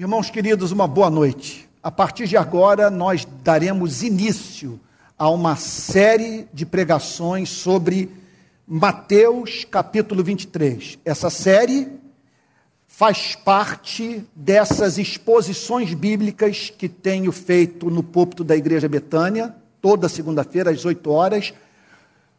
Irmãos 0.00 0.30
queridos, 0.30 0.72
uma 0.72 0.86
boa 0.86 1.10
noite. 1.10 1.68
A 1.82 1.90
partir 1.90 2.26
de 2.26 2.34
agora, 2.34 2.88
nós 2.88 3.28
daremos 3.44 4.02
início 4.02 4.80
a 5.18 5.28
uma 5.28 5.56
série 5.56 6.48
de 6.54 6.64
pregações 6.64 7.50
sobre 7.50 8.08
Mateus 8.66 9.66
capítulo 9.70 10.24
23. 10.24 10.98
Essa 11.04 11.28
série 11.28 11.86
faz 12.86 13.34
parte 13.34 14.24
dessas 14.34 14.96
exposições 14.96 15.92
bíblicas 15.92 16.70
que 16.70 16.88
tenho 16.88 17.30
feito 17.30 17.90
no 17.90 18.02
púlpito 18.02 18.42
da 18.42 18.56
Igreja 18.56 18.88
Betânia, 18.88 19.54
toda 19.82 20.08
segunda-feira 20.08 20.70
às 20.70 20.82
8 20.82 21.10
horas, 21.10 21.52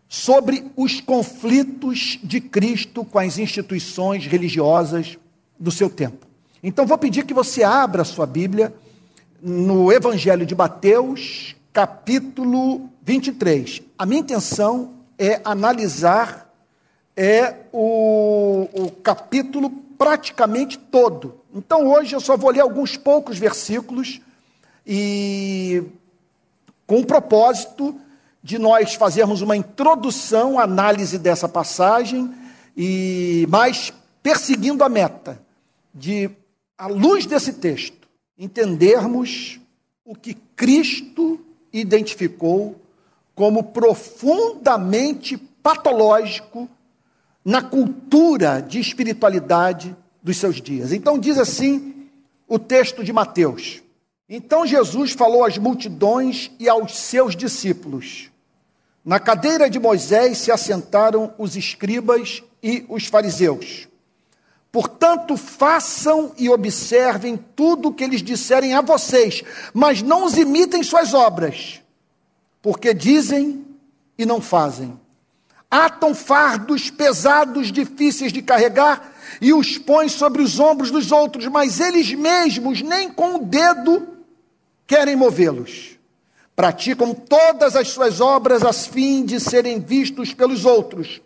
sobre 0.09 0.65
os 0.75 0.99
conflitos 0.99 2.17
de 2.23 2.41
Cristo 2.41 3.05
com 3.05 3.19
as 3.19 3.37
instituições 3.37 4.25
religiosas 4.25 5.15
do 5.59 5.69
seu 5.69 5.91
tempo. 5.91 6.30
Então 6.63 6.85
vou 6.85 6.97
pedir 6.97 7.25
que 7.25 7.33
você 7.33 7.63
abra 7.63 8.03
a 8.03 8.05
sua 8.05 8.27
Bíblia 8.27 8.73
no 9.41 9.91
Evangelho 9.91 10.45
de 10.45 10.53
Mateus, 10.53 11.55
capítulo 11.73 12.87
23. 13.01 13.81
A 13.97 14.05
minha 14.05 14.21
intenção 14.21 14.93
é 15.17 15.41
analisar 15.43 16.51
é 17.17 17.55
o, 17.73 18.69
o 18.73 18.91
capítulo 18.91 19.69
praticamente 19.97 20.77
todo. 20.77 21.39
Então 21.53 21.87
hoje 21.87 22.15
eu 22.15 22.19
só 22.19 22.37
vou 22.37 22.51
ler 22.51 22.61
alguns 22.61 22.95
poucos 22.95 23.39
versículos 23.39 24.21
e 24.85 25.83
com 26.85 26.99
o 26.99 27.05
propósito 27.05 27.99
de 28.43 28.59
nós 28.59 28.93
fazermos 28.93 29.41
uma 29.41 29.57
introdução, 29.57 30.59
análise 30.59 31.17
dessa 31.17 31.49
passagem 31.49 32.31
e 32.77 33.47
mais 33.49 33.91
perseguindo 34.21 34.83
a 34.83 34.89
meta 34.89 35.41
de 35.93 36.29
à 36.81 36.87
luz 36.87 37.27
desse 37.27 37.53
texto, 37.53 38.09
entendermos 38.35 39.59
o 40.03 40.15
que 40.15 40.33
Cristo 40.55 41.39
identificou 41.71 42.75
como 43.35 43.65
profundamente 43.65 45.37
patológico 45.37 46.67
na 47.45 47.61
cultura 47.61 48.63
de 48.63 48.79
espiritualidade 48.79 49.95
dos 50.23 50.37
seus 50.37 50.59
dias. 50.59 50.91
Então, 50.91 51.19
diz 51.19 51.37
assim 51.37 52.07
o 52.47 52.57
texto 52.57 53.03
de 53.03 53.13
Mateus: 53.13 53.83
Então 54.27 54.65
Jesus 54.65 55.11
falou 55.11 55.45
às 55.45 55.59
multidões 55.59 56.49
e 56.59 56.67
aos 56.67 56.97
seus 56.97 57.35
discípulos. 57.35 58.31
Na 59.05 59.19
cadeira 59.19 59.69
de 59.69 59.79
Moisés 59.79 60.39
se 60.39 60.51
assentaram 60.51 61.31
os 61.37 61.55
escribas 61.55 62.41
e 62.63 62.83
os 62.89 63.05
fariseus. 63.05 63.87
Portanto, 64.71 65.35
façam 65.35 66.31
e 66.37 66.49
observem 66.49 67.37
tudo 67.55 67.89
o 67.89 67.93
que 67.93 68.03
eles 68.03 68.23
disserem 68.23 68.73
a 68.73 68.81
vocês, 68.81 69.43
mas 69.73 70.01
não 70.01 70.23
os 70.23 70.37
imitem 70.37 70.81
suas 70.81 71.13
obras, 71.13 71.81
porque 72.61 72.93
dizem 72.93 73.65
e 74.17 74.25
não 74.25 74.39
fazem. 74.39 74.97
Atam 75.69 76.15
fardos 76.15 76.89
pesados, 76.89 77.71
difíceis 77.71 78.31
de 78.31 78.41
carregar, 78.41 79.13
e 79.41 79.53
os 79.53 79.77
põem 79.77 80.07
sobre 80.07 80.41
os 80.41 80.57
ombros 80.57 80.89
dos 80.89 81.11
outros, 81.11 81.47
mas 81.47 81.79
eles 81.81 82.13
mesmos 82.13 82.81
nem 82.81 83.09
com 83.09 83.35
o 83.35 83.39
dedo 83.39 84.07
querem 84.87 85.17
movê-los. 85.17 85.97
Praticam 86.55 87.13
todas 87.13 87.75
as 87.75 87.89
suas 87.89 88.21
obras 88.21 88.63
a 88.63 88.71
fim 88.71 89.25
de 89.25 89.39
serem 89.39 89.79
vistos 89.79 90.33
pelos 90.33 90.65
outros 90.65 91.21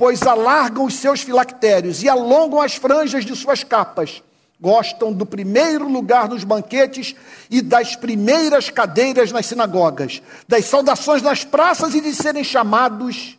pois 0.00 0.22
alargam 0.22 0.86
os 0.86 0.94
seus 0.94 1.20
filactérios 1.20 2.02
e 2.02 2.08
alongam 2.08 2.58
as 2.58 2.74
franjas 2.74 3.22
de 3.22 3.36
suas 3.36 3.62
capas. 3.62 4.22
Gostam 4.58 5.12
do 5.12 5.26
primeiro 5.26 5.86
lugar 5.86 6.26
nos 6.26 6.42
banquetes 6.42 7.14
e 7.50 7.60
das 7.60 7.96
primeiras 7.96 8.70
cadeiras 8.70 9.30
nas 9.30 9.44
sinagogas, 9.44 10.22
das 10.48 10.64
saudações 10.64 11.20
nas 11.20 11.44
praças 11.44 11.94
e 11.94 12.00
de 12.00 12.14
serem 12.14 12.42
chamados 12.42 13.38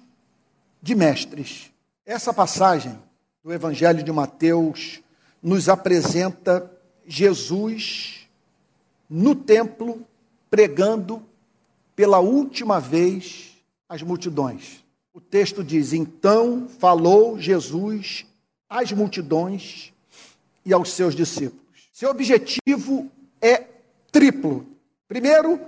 de 0.80 0.94
mestres. 0.94 1.72
Essa 2.06 2.32
passagem 2.32 2.96
do 3.44 3.52
Evangelho 3.52 4.04
de 4.04 4.12
Mateus 4.12 5.02
nos 5.42 5.68
apresenta 5.68 6.72
Jesus 7.08 8.28
no 9.10 9.34
templo 9.34 10.06
pregando 10.48 11.24
pela 11.96 12.20
última 12.20 12.80
vez 12.80 13.50
às 13.90 14.04
multidões. 14.04 14.84
O 15.14 15.20
texto 15.20 15.62
diz: 15.64 15.92
Então 15.92 16.70
falou 16.80 17.38
Jesus 17.38 18.26
às 18.70 18.94
multidões 18.94 19.92
e 20.66 20.74
aos 20.74 20.94
seus 20.94 21.14
discípulos. 21.14 21.90
Seu 21.92 22.10
objetivo 22.10 23.12
é 23.42 23.66
triplo. 24.12 24.66
Primeiro, 25.08 25.60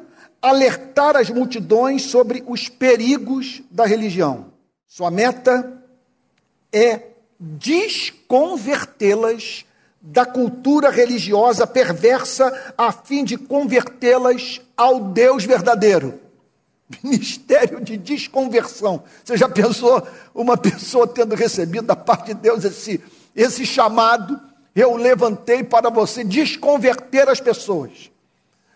alertar 0.42 1.16
as 1.18 1.30
multidões 1.30 2.02
sobre 2.04 2.44
os 2.48 2.70
perigos 2.70 3.62
da 3.70 3.86
religião. 3.86 4.54
Sua 4.88 5.12
meta 5.12 5.84
é 6.72 7.10
desconvertê-las 7.38 9.66
da 10.02 10.26
cultura 10.26 10.90
religiosa 10.90 11.68
perversa 11.68 12.74
a 12.78 12.92
fim 12.92 13.24
de 13.24 13.38
convertê-las 13.38 14.60
ao 14.76 15.00
Deus 15.00 15.46
verdadeiro. 15.46 16.20
Ministério 17.04 17.82
de 17.82 17.98
desconversão. 17.98 19.04
Você 19.24 19.38
já 19.38 19.48
pensou 19.48 20.06
uma 20.34 20.58
pessoa 20.58 21.08
tendo 21.08 21.36
recebido 21.36 21.86
da 21.86 21.96
parte 21.96 22.34
de 22.34 22.36
Deus 22.36 22.64
esse, 22.64 23.02
esse 23.36 23.66
chamado? 23.66 24.40
Eu 24.76 24.96
levantei 24.96 25.64
para 25.64 25.90
você 25.90 26.24
desconverter 26.24 27.30
as 27.30 27.40
pessoas, 27.40 28.12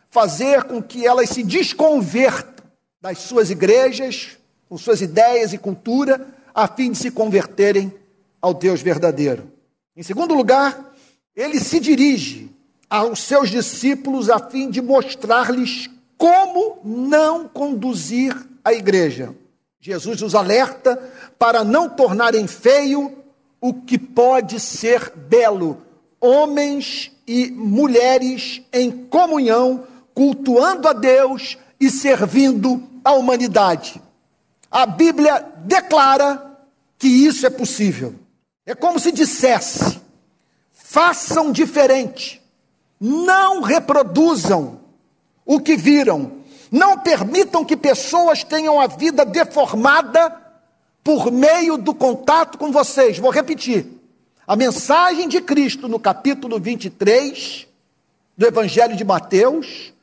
fazer 0.09 0.63
com 0.63 0.81
que 0.81 1.05
elas 1.05 1.29
se 1.29 1.43
desconvertam 1.43 2.65
das 3.01 3.19
suas 3.19 3.49
igrejas, 3.49 4.37
com 4.69 4.77
suas 4.77 5.01
ideias 5.01 5.53
e 5.53 5.57
cultura, 5.57 6.27
a 6.53 6.67
fim 6.67 6.91
de 6.91 6.97
se 6.97 7.11
converterem 7.11 7.93
ao 8.41 8.53
Deus 8.53 8.81
verdadeiro. 8.81 9.51
Em 9.95 10.03
segundo 10.03 10.35
lugar, 10.35 10.93
ele 11.35 11.59
se 11.59 11.79
dirige 11.79 12.51
aos 12.89 13.21
seus 13.21 13.49
discípulos 13.49 14.29
a 14.29 14.39
fim 14.39 14.69
de 14.69 14.81
mostrar-lhes 14.81 15.89
como 16.17 16.79
não 16.83 17.47
conduzir 17.47 18.35
a 18.63 18.73
igreja. 18.73 19.35
Jesus 19.79 20.21
os 20.21 20.35
alerta 20.35 20.97
para 21.37 21.63
não 21.63 21.89
tornarem 21.89 22.47
feio 22.47 23.23
o 23.61 23.73
que 23.73 23.97
pode 23.97 24.59
ser 24.59 25.11
belo. 25.15 25.81
Homens 26.19 27.11
e 27.27 27.51
mulheres 27.51 28.61
em 28.73 28.91
comunhão, 28.91 29.85
cultuando 30.13 30.87
a 30.87 30.93
Deus 30.93 31.57
e 31.79 31.89
servindo 31.89 32.81
a 33.03 33.13
humanidade. 33.13 34.01
A 34.71 34.85
Bíblia 34.85 35.45
declara 35.63 36.57
que 36.97 37.07
isso 37.07 37.45
é 37.45 37.49
possível. 37.49 38.15
É 38.65 38.73
como 38.73 38.99
se 38.99 39.11
dissesse: 39.11 40.01
façam 40.73 41.51
diferente, 41.51 42.41
não 42.99 43.61
reproduzam 43.61 44.86
o 45.47 45.61
que 45.61 45.77
viram. 45.77 46.33
Não 46.69 46.99
permitam 46.99 47.63
que 47.63 47.77
pessoas 47.77 48.43
tenham 48.43 48.79
a 48.79 48.85
vida 48.85 49.25
deformada 49.25 50.35
por 51.01 51.31
meio 51.31 51.77
do 51.77 51.95
contato 51.95 52.57
com 52.57 52.69
vocês. 52.71 53.17
Vou 53.17 53.31
repetir. 53.31 53.87
A 54.45 54.55
mensagem 54.55 55.29
de 55.29 55.41
Cristo 55.41 55.87
no 55.87 55.99
capítulo 55.99 56.59
23 56.59 57.65
do 58.37 58.45
Evangelho 58.45 58.95
de 58.95 59.05
Mateus 59.05 59.93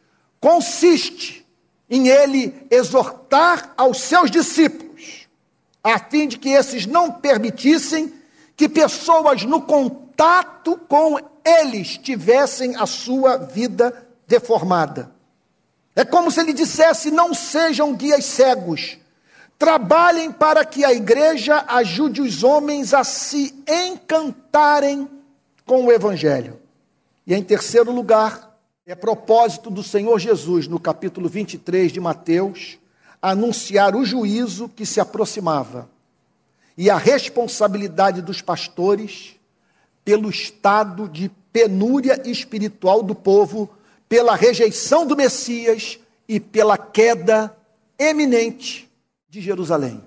consiste 0.41 1.47
em 1.89 2.09
ele 2.09 2.55
exortar 2.71 3.73
aos 3.77 4.01
seus 4.01 4.31
discípulos, 4.31 5.29
a 5.83 5.99
fim 5.99 6.27
de 6.27 6.39
que 6.39 6.49
esses 6.49 6.87
não 6.87 7.13
permitissem 7.13 8.13
que 8.57 8.69
pessoas 8.69 9.45
no 9.45 9.61
contato 9.61 10.79
com 10.89 11.19
eles 11.45 11.99
tivessem 11.99 12.75
a 12.77 12.87
sua 12.87 13.37
vida 13.37 14.07
deformada. 14.27 15.14
É 15.95 16.05
como 16.05 16.31
se 16.31 16.41
ele 16.41 16.53
dissesse: 16.53 17.11
não 17.11 17.33
sejam 17.35 17.95
guias 17.95 18.25
cegos. 18.25 18.99
Trabalhem 19.59 20.33
para 20.33 20.65
que 20.65 20.85
a 20.85 20.93
igreja 20.93 21.65
ajude 21.69 22.21
os 22.21 22.43
homens 22.43 22.93
a 22.93 23.05
se 23.05 23.55
encantarem 23.69 25.09
com 25.65 25.85
o 25.87 25.93
Evangelho. 25.93 26.59
E 27.27 27.35
em 27.35 27.43
terceiro 27.43 27.93
lugar, 27.93 28.59
é 28.85 28.95
propósito 28.95 29.71
do 29.71 29.83
Senhor 29.83 30.19
Jesus, 30.19 30.67
no 30.67 30.79
capítulo 30.79 31.29
23 31.29 31.93
de 31.93 32.01
Mateus, 32.01 32.79
anunciar 33.23 33.97
o 33.97 34.05
juízo 34.05 34.69
que 34.69 34.85
se 34.85 35.01
aproximava 35.01 35.89
e 36.77 36.91
a 36.91 36.97
responsabilidade 36.97 38.21
dos 38.21 38.43
pastores 38.43 39.37
pelo 40.05 40.29
estado 40.29 41.09
de 41.09 41.31
penúria 41.53 42.21
espiritual 42.29 43.03
do 43.03 43.15
povo 43.15 43.71
pela 44.09 44.35
rejeição 44.35 45.07
do 45.07 45.17
Messias 45.17 45.99
e 46.29 46.39
pela 46.39 46.77
queda 46.79 47.55
eminente 47.99 48.91
de 49.29 49.41
Jerusalém. 49.41 50.03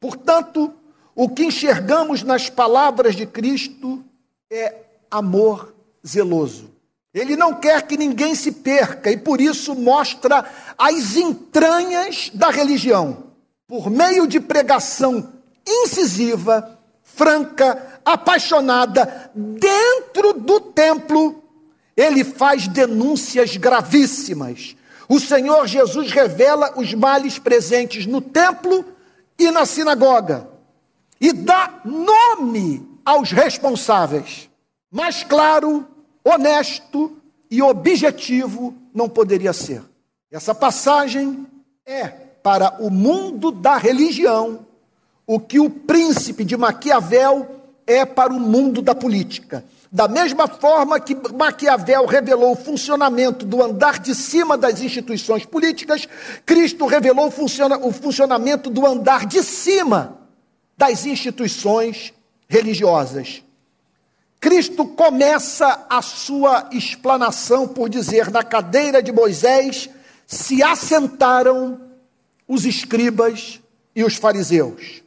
Portanto, 0.00 0.72
o 1.14 1.28
que 1.28 1.44
enxergamos 1.44 2.22
nas 2.22 2.50
palavras 2.50 3.14
de 3.14 3.26
Cristo 3.26 4.04
é 4.50 4.74
amor 5.10 5.74
zeloso. 6.06 6.70
Ele 7.14 7.36
não 7.36 7.54
quer 7.54 7.82
que 7.82 7.96
ninguém 7.96 8.34
se 8.34 8.50
perca 8.50 9.10
e 9.10 9.16
por 9.16 9.40
isso 9.40 9.74
mostra 9.74 10.44
as 10.76 11.16
entranhas 11.16 12.30
da 12.34 12.50
religião, 12.50 13.24
por 13.68 13.88
meio 13.88 14.26
de 14.26 14.40
pregação 14.40 15.32
incisiva, 15.66 16.76
franca, 17.04 18.00
apaixonada, 18.04 19.30
dentro 19.32 20.32
do 20.34 20.60
templo, 20.60 21.43
ele 21.96 22.24
faz 22.24 22.66
denúncias 22.68 23.56
gravíssimas. 23.56 24.76
O 25.08 25.20
Senhor 25.20 25.66
Jesus 25.66 26.10
revela 26.10 26.72
os 26.76 26.92
males 26.94 27.38
presentes 27.38 28.06
no 28.06 28.20
templo 28.20 28.84
e 29.38 29.50
na 29.50 29.66
sinagoga 29.66 30.54
e 31.20 31.32
dá 31.32 31.80
nome 31.84 32.86
aos 33.04 33.30
responsáveis. 33.30 34.48
Mais 34.90 35.22
claro, 35.22 35.86
honesto 36.24 37.16
e 37.50 37.62
objetivo 37.62 38.74
não 38.92 39.08
poderia 39.08 39.52
ser. 39.52 39.82
Essa 40.30 40.54
passagem 40.54 41.46
é 41.86 42.08
para 42.08 42.76
o 42.80 42.90
mundo 42.90 43.50
da 43.50 43.76
religião 43.76 44.66
o 45.26 45.40
que 45.40 45.58
o 45.58 45.70
príncipe 45.70 46.44
de 46.44 46.56
Maquiavel 46.56 47.62
é 47.86 48.04
para 48.04 48.32
o 48.32 48.40
mundo 48.40 48.82
da 48.82 48.94
política. 48.94 49.64
Da 49.94 50.08
mesma 50.08 50.48
forma 50.48 50.98
que 50.98 51.14
Maquiavel 51.14 52.04
revelou 52.04 52.50
o 52.50 52.56
funcionamento 52.56 53.46
do 53.46 53.62
andar 53.62 54.00
de 54.00 54.12
cima 54.12 54.58
das 54.58 54.80
instituições 54.80 55.46
políticas, 55.46 56.08
Cristo 56.44 56.84
revelou 56.84 57.28
o 57.28 57.92
funcionamento 57.92 58.70
do 58.70 58.84
andar 58.84 59.24
de 59.24 59.40
cima 59.44 60.18
das 60.76 61.06
instituições 61.06 62.12
religiosas. 62.48 63.44
Cristo 64.40 64.84
começa 64.84 65.86
a 65.88 66.02
sua 66.02 66.68
explanação 66.72 67.68
por 67.68 67.88
dizer: 67.88 68.32
na 68.32 68.42
cadeira 68.42 69.00
de 69.00 69.12
Moisés 69.12 69.88
se 70.26 70.60
assentaram 70.60 71.80
os 72.48 72.64
escribas 72.64 73.60
e 73.94 74.02
os 74.02 74.16
fariseus. 74.16 75.04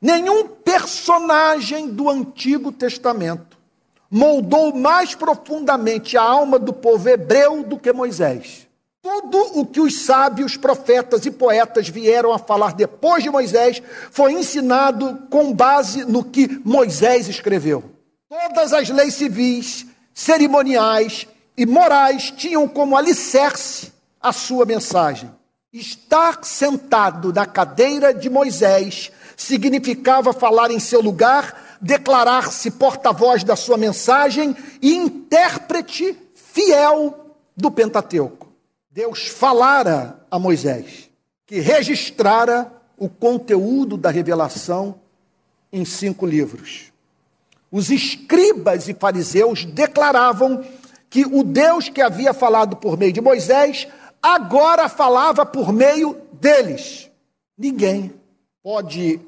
Nenhum 0.00 0.48
personagem 0.48 1.88
do 1.88 2.08
Antigo 2.08 2.72
Testamento 2.72 3.57
moldou 4.10 4.74
mais 4.74 5.14
profundamente 5.14 6.16
a 6.16 6.22
alma 6.22 6.58
do 6.58 6.72
povo 6.72 7.08
hebreu 7.08 7.62
do 7.62 7.78
que 7.78 7.92
Moisés. 7.92 8.66
Tudo 9.00 9.60
o 9.60 9.64
que 9.64 9.80
os 9.80 10.02
sábios, 10.02 10.56
profetas 10.56 11.24
e 11.24 11.30
poetas 11.30 11.88
vieram 11.88 12.32
a 12.32 12.38
falar 12.38 12.74
depois 12.74 13.22
de 13.22 13.30
Moisés 13.30 13.82
foi 14.10 14.32
ensinado 14.32 15.26
com 15.30 15.52
base 15.52 16.04
no 16.04 16.24
que 16.24 16.60
Moisés 16.64 17.28
escreveu. 17.28 17.84
Todas 18.28 18.72
as 18.72 18.88
leis 18.90 19.14
civis, 19.14 19.86
cerimoniais 20.12 21.26
e 21.56 21.64
morais 21.64 22.30
tinham 22.30 22.66
como 22.66 22.96
alicerce 22.96 23.92
a 24.20 24.32
sua 24.32 24.66
mensagem. 24.66 25.30
Estar 25.72 26.42
sentado 26.42 27.32
na 27.32 27.46
cadeira 27.46 28.12
de 28.12 28.28
Moisés 28.28 29.12
significava 29.36 30.32
falar 30.32 30.70
em 30.70 30.80
seu 30.80 31.00
lugar, 31.00 31.67
declarar-se 31.80 32.70
porta-voz 32.70 33.44
da 33.44 33.56
sua 33.56 33.76
mensagem 33.76 34.56
e 34.80 34.94
intérprete 34.94 36.16
fiel 36.34 37.34
do 37.56 37.70
Pentateuco. 37.70 38.48
Deus 38.90 39.26
falara 39.28 40.20
a 40.30 40.38
Moisés, 40.38 41.08
que 41.46 41.60
registrara 41.60 42.72
o 42.96 43.08
conteúdo 43.08 43.96
da 43.96 44.10
revelação 44.10 44.96
em 45.72 45.84
cinco 45.84 46.26
livros 46.26 46.88
os 47.70 47.90
escribas 47.90 48.88
e 48.88 48.94
fariseus 48.94 49.64
declaravam 49.64 50.64
que 51.10 51.24
o 51.24 51.42
Deus 51.42 51.88
que 51.88 52.00
havia 52.00 52.32
falado 52.32 52.76
por 52.76 52.96
meio 52.96 53.12
de 53.12 53.20
Moisés 53.20 53.86
agora 54.22 54.88
falava 54.88 55.44
por 55.44 55.72
meio 55.72 56.16
deles. 56.32 57.10
Ninguém 57.56 58.12
pode 58.62 59.20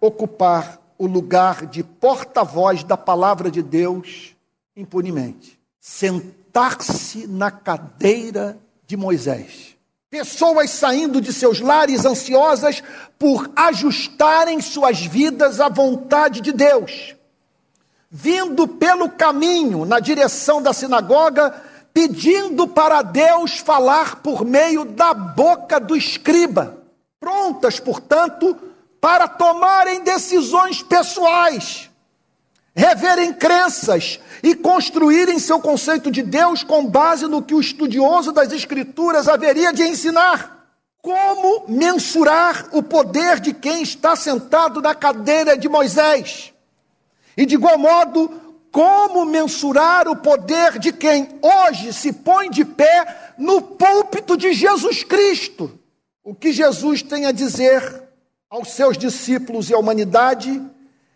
ocupar 0.00 0.80
o 0.98 1.06
lugar 1.06 1.66
de 1.66 1.82
porta-voz 1.82 2.84
da 2.84 2.96
palavra 2.96 3.50
de 3.50 3.62
Deus 3.62 4.34
impunemente. 4.76 5.58
Sentar-se 5.80 7.26
na 7.26 7.50
cadeira 7.50 8.58
de 8.86 8.96
Moisés. 8.96 9.76
Pessoas 10.10 10.70
saindo 10.70 11.20
de 11.20 11.32
seus 11.32 11.60
lares 11.60 12.04
ansiosas 12.04 12.82
por 13.18 13.50
ajustarem 13.54 14.60
suas 14.60 15.00
vidas 15.00 15.60
à 15.60 15.68
vontade 15.68 16.40
de 16.40 16.52
Deus 16.52 17.16
vindo 18.10 18.66
pelo 18.66 19.10
caminho 19.10 19.84
na 19.84 20.00
direção 20.00 20.62
da 20.62 20.72
sinagoga, 20.72 21.54
pedindo 21.92 22.66
para 22.66 23.02
Deus 23.02 23.58
falar 23.58 24.16
por 24.22 24.44
meio 24.44 24.84
da 24.84 25.12
boca 25.12 25.78
do 25.80 25.96
escriba, 25.96 26.78
prontas, 27.18 27.80
portanto, 27.80 28.56
para 29.00 29.28
tomarem 29.28 30.02
decisões 30.02 30.82
pessoais, 30.82 31.90
reverem 32.74 33.32
crenças 33.32 34.20
e 34.42 34.54
construírem 34.54 35.38
seu 35.38 35.60
conceito 35.60 36.10
de 36.10 36.22
Deus 36.22 36.62
com 36.62 36.86
base 36.86 37.26
no 37.26 37.42
que 37.42 37.54
o 37.54 37.60
estudioso 37.60 38.32
das 38.32 38.52
Escrituras 38.52 39.28
haveria 39.28 39.72
de 39.72 39.82
ensinar. 39.82 40.56
Como 41.00 41.66
mensurar 41.68 42.68
o 42.72 42.82
poder 42.82 43.38
de 43.38 43.54
quem 43.54 43.82
está 43.82 44.16
sentado 44.16 44.82
na 44.82 44.94
cadeira 44.94 45.56
de 45.56 45.68
Moisés? 45.68 46.52
E 47.36 47.46
de 47.46 47.54
igual 47.54 47.78
modo, 47.78 48.28
como 48.72 49.24
mensurar 49.24 50.08
o 50.08 50.16
poder 50.16 50.78
de 50.78 50.92
quem 50.92 51.38
hoje 51.40 51.92
se 51.92 52.12
põe 52.12 52.50
de 52.50 52.64
pé 52.64 53.32
no 53.38 53.62
púlpito 53.62 54.36
de 54.36 54.52
Jesus 54.52 55.04
Cristo? 55.04 55.78
O 56.24 56.34
que 56.34 56.52
Jesus 56.52 57.02
tem 57.02 57.24
a 57.26 57.32
dizer 57.32 58.05
aos 58.48 58.70
seus 58.70 58.96
discípulos 58.96 59.70
e 59.70 59.74
à 59.74 59.78
humanidade 59.78 60.62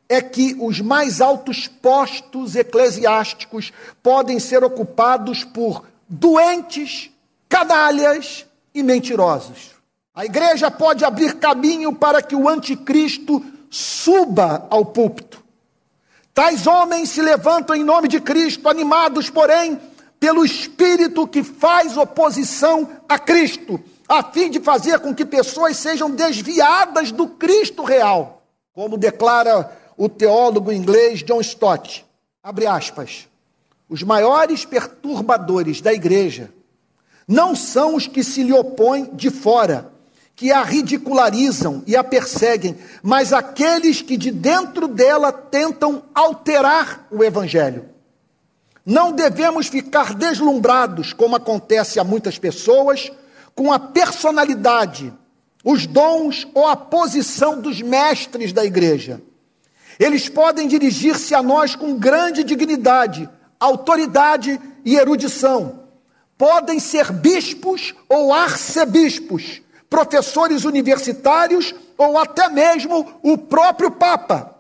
é 0.09 0.21
que 0.21 0.57
os 0.59 0.81
mais 0.81 1.21
altos 1.21 1.69
postos 1.69 2.57
eclesiásticos 2.57 3.73
podem 4.03 4.41
ser 4.41 4.65
ocupados 4.65 5.45
por 5.45 5.85
doentes, 6.09 7.11
canalhas 7.49 8.45
e 8.75 8.83
mentirosos. 8.83 9.71
A 10.13 10.25
igreja 10.25 10.71
pode 10.71 11.05
abrir 11.05 11.37
caminho 11.37 11.93
para 11.93 12.21
que 12.21 12.35
o 12.35 12.49
anticristo 12.49 13.45
suba 13.71 14.67
ao 14.69 14.85
púlpito. 14.85 15.41
Tais 16.35 16.67
homens 16.67 17.11
se 17.11 17.23
levantam 17.23 17.77
em 17.77 17.85
nome 17.85 18.09
de 18.09 18.21
Cristo, 18.21 18.69
animados, 18.69 19.31
porém, 19.31 19.81
pelo 20.19 20.45
Espírito 20.45 21.27
que 21.27 21.45
faz 21.45 21.97
oposição 21.97 22.89
a 23.09 23.19
Cristo, 23.19 23.81
a 24.11 24.25
fim 24.25 24.51
de 24.51 24.59
fazer 24.59 24.99
com 24.99 25.15
que 25.15 25.25
pessoas 25.25 25.77
sejam 25.77 26.11
desviadas 26.11 27.13
do 27.13 27.29
Cristo 27.29 27.85
real. 27.85 28.43
Como 28.73 28.99
declara 28.99 29.71
o 29.97 30.09
teólogo 30.09 30.73
inglês 30.73 31.23
John 31.23 31.41
Stott, 31.41 32.05
abre 32.43 32.67
aspas, 32.67 33.29
os 33.89 34.03
maiores 34.03 34.65
perturbadores 34.65 35.81
da 35.81 35.93
igreja 35.93 36.51
não 37.27 37.55
são 37.55 37.95
os 37.95 38.09
que 38.09 38.25
se 38.25 38.43
lhe 38.43 38.53
opõem 38.53 39.15
de 39.15 39.31
fora, 39.31 39.93
que 40.35 40.51
a 40.51 40.65
ridicularizam 40.65 41.85
e 41.87 41.95
a 41.95 42.03
perseguem, 42.03 42.77
mas 43.05 43.33
aqueles 43.33 44.03
que 44.03 44.17
de 44.17 44.33
dentro 44.33 44.89
dela 44.89 45.31
tentam 45.31 46.03
alterar 46.13 47.07
o 47.13 47.23
evangelho. 47.23 47.85
Não 48.85 49.13
devemos 49.13 49.69
ficar 49.69 50.15
deslumbrados, 50.15 51.13
como 51.13 51.37
acontece 51.37 52.01
a 52.01 52.05
muitas 52.05 52.39
pessoas, 52.39 53.13
com 53.55 53.73
a 53.73 53.79
personalidade, 53.79 55.13
os 55.65 55.87
dons 55.87 56.47
ou 56.55 56.67
a 56.67 56.77
posição 56.77 57.61
dos 57.61 57.81
mestres 57.83 58.53
da 58.53 58.65
igreja. 58.65 59.21
Eles 59.99 60.29
podem 60.29 60.67
dirigir-se 60.67 61.35
a 61.35 61.43
nós 61.43 61.77
com 61.77 61.99
grande 61.99 62.43
dignidade, 62.43 63.29
autoridade 63.59 64.61
e 64.85 64.97
erudição. 64.97 65.81
Podem 66.39 66.81
ser 66.81 67.13
bispos 67.13 67.95
ou 68.09 68.33
arcebispos 68.33 69.61
professores 69.91 70.65
universitários 70.65 71.75
ou 71.99 72.17
até 72.17 72.49
mesmo 72.49 73.19
o 73.23 73.37
próprio 73.37 73.91
Papa. 73.91 74.57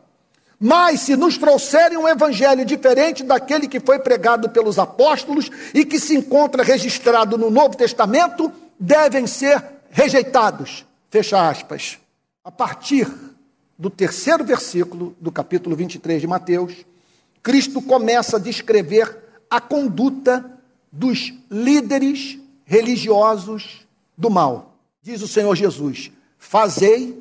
Mas 0.58 1.00
se 1.00 1.16
nos 1.16 1.38
trouxerem 1.38 1.96
um 1.96 2.06
evangelho 2.06 2.66
diferente 2.66 3.22
daquele 3.22 3.66
que 3.66 3.80
foi 3.80 4.00
pregado 4.00 4.50
pelos 4.50 4.78
apóstolos 4.78 5.48
e 5.72 5.86
que 5.86 5.98
se 5.98 6.14
encontra 6.14 6.62
registrado 6.62 7.38
no 7.38 7.48
Novo 7.48 7.76
Testamento, 7.76 8.52
devem 8.80 9.26
ser 9.26 9.62
rejeitados. 9.90 10.86
Fecha 11.10 11.48
aspas. 11.48 11.98
A 12.42 12.50
partir 12.50 13.06
do 13.78 13.90
terceiro 13.90 14.42
versículo 14.42 15.14
do 15.20 15.30
capítulo 15.30 15.76
23 15.76 16.22
de 16.22 16.26
Mateus, 16.26 16.74
Cristo 17.42 17.82
começa 17.82 18.38
a 18.38 18.40
descrever 18.40 19.18
a 19.50 19.60
conduta 19.60 20.58
dos 20.90 21.34
líderes 21.50 22.38
religiosos 22.64 23.86
do 24.16 24.30
mal. 24.30 24.74
Diz 25.02 25.20
o 25.20 25.28
Senhor 25.28 25.54
Jesus: 25.54 26.10
Fazei 26.38 27.20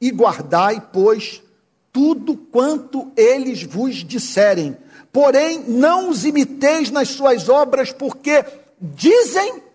e 0.00 0.10
guardai, 0.10 0.82
pois, 0.92 1.42
tudo 1.92 2.36
quanto 2.36 3.10
eles 3.16 3.62
vos 3.62 3.96
disserem, 3.96 4.76
porém 5.12 5.64
não 5.68 6.10
os 6.10 6.24
imiteis 6.24 6.90
nas 6.90 7.08
suas 7.08 7.48
obras, 7.48 7.92
porque 7.92 8.44
dizem 8.80 9.65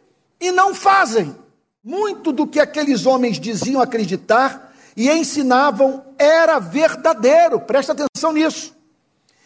e 0.42 0.52
não 0.52 0.74
fazem. 0.74 1.36
Muito 1.84 2.32
do 2.32 2.48
que 2.48 2.60
aqueles 2.60 3.06
homens 3.06 3.40
diziam 3.40 3.80
acreditar 3.80 4.74
e 4.98 5.10
ensinavam 5.10 6.04
era 6.18 6.60
verdadeiro, 6.60 7.60
presta 7.62 7.94
atenção 7.94 8.34
nisso. 8.34 8.76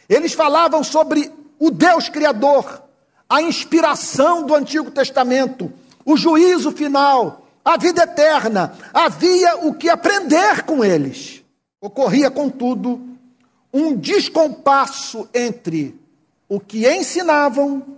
Eles 0.09 0.33
falavam 0.33 0.83
sobre 0.83 1.31
o 1.59 1.69
Deus 1.69 2.09
Criador, 2.09 2.81
a 3.29 3.41
inspiração 3.41 4.43
do 4.43 4.55
Antigo 4.55 4.89
Testamento, 4.89 5.71
o 6.05 6.15
juízo 6.17 6.71
final, 6.71 7.47
a 7.63 7.77
vida 7.77 8.03
eterna. 8.03 8.75
Havia 8.93 9.57
o 9.65 9.73
que 9.73 9.89
aprender 9.89 10.63
com 10.63 10.83
eles. 10.83 11.43
Ocorria, 11.81 12.29
contudo, 12.29 13.01
um 13.73 13.95
descompasso 13.95 15.27
entre 15.33 15.99
o 16.47 16.59
que 16.59 16.87
ensinavam 16.87 17.97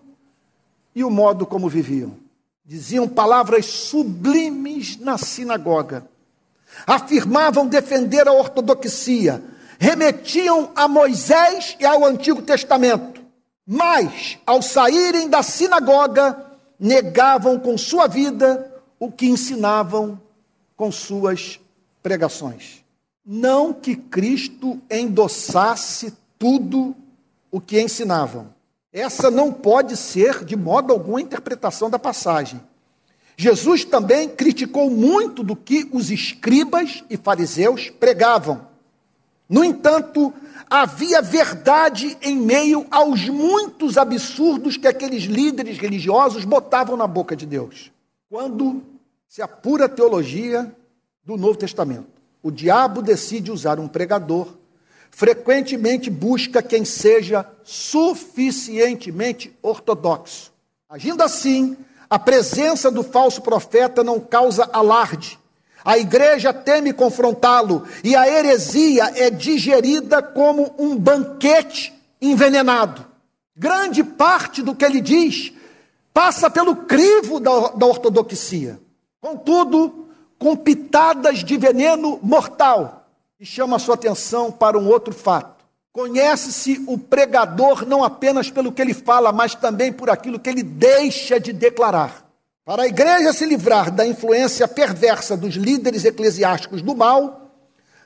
e 0.96 1.04
o 1.04 1.10
modo 1.10 1.46
como 1.46 1.70
viviam. 1.70 2.26
Diziam 2.68 3.08
palavras 3.08 3.66
sublimes 3.66 4.98
na 4.98 5.18
sinagoga. 5.18 6.06
Afirmavam 6.86 7.66
defender 7.66 8.28
a 8.28 8.34
ortodoxia. 8.34 9.42
Remetiam 9.80 10.70
a 10.76 10.86
Moisés 10.86 11.78
e 11.80 11.86
ao 11.86 12.04
Antigo 12.04 12.42
Testamento. 12.42 13.22
Mas, 13.66 14.38
ao 14.46 14.62
saírem 14.62 15.30
da 15.30 15.42
sinagoga, 15.42 16.46
negavam 16.78 17.58
com 17.58 17.78
sua 17.78 18.06
vida 18.06 18.70
o 19.00 19.10
que 19.10 19.28
ensinavam 19.28 20.20
com 20.76 20.92
suas 20.92 21.62
pregações. 22.04 22.84
Não 23.26 23.72
que 23.72 23.96
Cristo 23.96 24.78
endossasse 24.92 26.14
tudo 26.38 26.94
o 27.50 27.62
que 27.62 27.82
ensinavam. 27.82 28.57
Essa 28.98 29.30
não 29.30 29.54
pode 29.54 29.96
ser, 29.96 30.44
de 30.44 30.56
modo 30.56 30.92
algum, 30.92 31.18
a 31.18 31.22
interpretação 31.22 31.89
da 31.89 32.00
passagem. 32.00 32.60
Jesus 33.36 33.86
também 33.86 34.27
criticou 34.27 34.89
muito 34.89 35.44
do 35.44 35.56
que 35.56 35.88
os 35.92 36.10
escribas 36.10 37.04
e 37.10 37.16
fariseus 37.16 37.92
pregavam. 37.92 38.68
No 39.48 39.63
entanto, 39.63 40.34
havia 40.68 41.22
verdade 41.22 42.18
em 42.22 42.36
meio 42.36 42.88
aos 42.89 43.30
muitos 43.30 43.98
absurdos 43.98 44.77
que 44.77 44.88
aqueles 44.88 45.24
líderes 45.24 45.77
religiosos 45.77 46.44
botavam 46.44 46.98
na 46.98 47.06
boca 47.06 47.36
de 47.36 47.46
Deus. 47.46 47.92
Quando 48.30 48.82
se 49.27 49.42
apura 49.42 49.86
a 49.86 49.89
teologia 49.89 50.75
do 51.24 51.38
Novo 51.38 51.58
Testamento 51.58 52.18
o 52.42 52.51
diabo 52.51 53.01
decide 53.01 53.51
usar 53.51 53.77
um 53.77 53.89
pregador, 53.89 54.48
frequentemente 55.18 56.12
busca 56.12 56.62
quem 56.62 56.86
seja 56.86 57.44
suficientemente 57.64 59.52
ortodoxo. 59.64 60.54
Agindo 60.88 61.24
assim, 61.24 61.76
a 62.08 62.20
presença 62.20 62.92
do 62.92 63.02
falso 63.02 63.42
profeta 63.42 64.04
não 64.04 64.20
causa 64.20 64.70
alarde. 64.72 65.40
A 65.84 65.98
igreja 65.98 66.54
teme 66.54 66.94
confrontá-lo 66.94 67.88
e 68.04 68.16
a 68.16 68.30
heresia 68.30 69.12
é 69.16 69.32
digerida 69.32 70.22
como 70.22 70.76
um 70.78 70.96
banquete 70.96 71.92
envenenado. 72.22 73.04
Grande 73.56 74.04
parte 74.04 74.62
do 74.62 74.76
que 74.76 74.86
ele 74.86 75.02
diz 75.02 75.52
passa 76.14 76.48
pelo 76.48 76.76
crivo 76.76 77.40
da, 77.40 77.70
da 77.70 77.88
ortodoxia. 77.88 78.80
Contudo, 79.20 80.10
com 80.38 80.56
pitadas 80.56 81.44
de 81.44 81.58
veneno 81.58 82.20
mortal. 82.22 82.97
E 83.39 83.46
chama 83.46 83.75
a 83.75 83.79
sua 83.79 83.96
atenção 83.96 84.51
para 84.51 84.77
um 84.77 84.88
outro 84.88 85.13
fato. 85.13 85.63
Conhece-se 85.91 86.84
o 86.88 86.98
pregador 86.98 87.86
não 87.86 88.03
apenas 88.03 88.50
pelo 88.50 88.72
que 88.72 88.82
ele 88.82 88.94
fala, 88.94 89.32
mas 89.32 89.56
também 89.56 89.91
por 89.91 90.10
aquilo 90.10 90.39
que 90.39 90.50
ele 90.50 90.63
deixa 90.63 91.39
de 91.39 91.51
declarar. 91.53 92.25
Para 92.65 92.84
a 92.84 92.88
igreja 92.88 93.32
se 93.34 93.46
livrar 93.46 93.91
da 93.91 94.06
influência 94.06 94.67
perversa 94.67 95.38
dos 95.38 95.56
líderes 95.56 96.03
eclesiásticos 96.06 96.82
do 96.82 96.96
mal, 96.96 97.51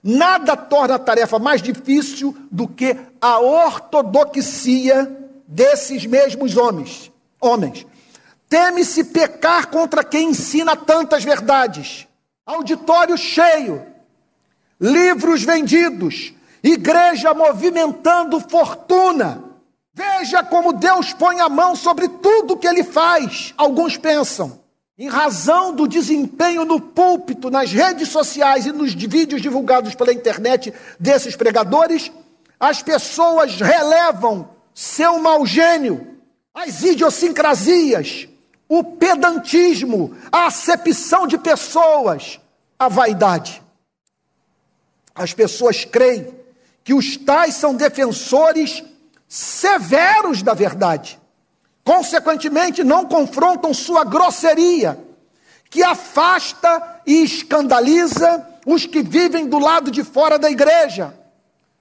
nada 0.03 0.55
torna 0.55 0.95
a 0.95 0.99
tarefa 0.99 1.39
mais 1.39 1.61
difícil 1.61 2.35
do 2.51 2.67
que 2.67 2.95
a 3.19 3.39
ortodoxia 3.39 5.11
desses 5.47 6.05
mesmos 6.05 6.55
homens. 6.55 7.11
Homens. 7.41 7.85
Teme-se 8.47 9.05
pecar 9.05 9.67
contra 9.67 10.03
quem 10.03 10.29
ensina 10.29 10.75
tantas 10.75 11.23
verdades 11.23 12.07
auditório 12.45 13.17
cheio, 13.17 13.85
livros 14.81 15.43
vendidos, 15.43 16.33
igreja 16.63 17.35
movimentando 17.35 18.39
fortuna. 18.39 19.43
Veja 19.93 20.43
como 20.43 20.73
Deus 20.73 21.13
põe 21.13 21.39
a 21.39 21.47
mão 21.47 21.75
sobre 21.75 22.07
tudo 22.07 22.57
que 22.57 22.65
ele 22.65 22.83
faz. 22.83 23.53
Alguns 23.55 23.95
pensam, 23.97 24.59
em 24.97 25.07
razão 25.07 25.73
do 25.73 25.87
desempenho 25.87 26.65
no 26.65 26.79
púlpito, 26.79 27.51
nas 27.51 27.71
redes 27.71 28.09
sociais 28.09 28.65
e 28.65 28.71
nos 28.71 28.93
vídeos 28.93 29.41
divulgados 29.41 29.93
pela 29.93 30.13
internet 30.13 30.73
desses 30.99 31.35
pregadores, 31.35 32.11
as 32.59 32.81
pessoas 32.81 33.59
relevam 33.59 34.49
seu 34.73 35.19
mau 35.19 35.45
gênio, 35.45 36.17
as 36.53 36.81
idiosincrasias, 36.81 38.27
o 38.67 38.83
pedantismo, 38.83 40.15
a 40.31 40.47
acepção 40.47 41.27
de 41.27 41.37
pessoas, 41.37 42.39
a 42.79 42.87
vaidade. 42.87 43.61
As 45.13 45.33
pessoas 45.33 45.85
creem 45.85 46.33
que 46.83 46.93
os 46.93 47.17
tais 47.17 47.55
são 47.55 47.75
defensores 47.75 48.83
severos 49.27 50.41
da 50.41 50.53
verdade. 50.53 51.19
Consequentemente, 51.83 52.83
não 52.83 53.05
confrontam 53.05 53.73
sua 53.73 54.03
grosseria, 54.03 54.99
que 55.69 55.83
afasta 55.83 57.01
e 57.05 57.23
escandaliza 57.23 58.45
os 58.65 58.85
que 58.85 59.01
vivem 59.01 59.47
do 59.47 59.57
lado 59.57 59.89
de 59.89 60.03
fora 60.03 60.37
da 60.37 60.49
igreja. 60.49 61.13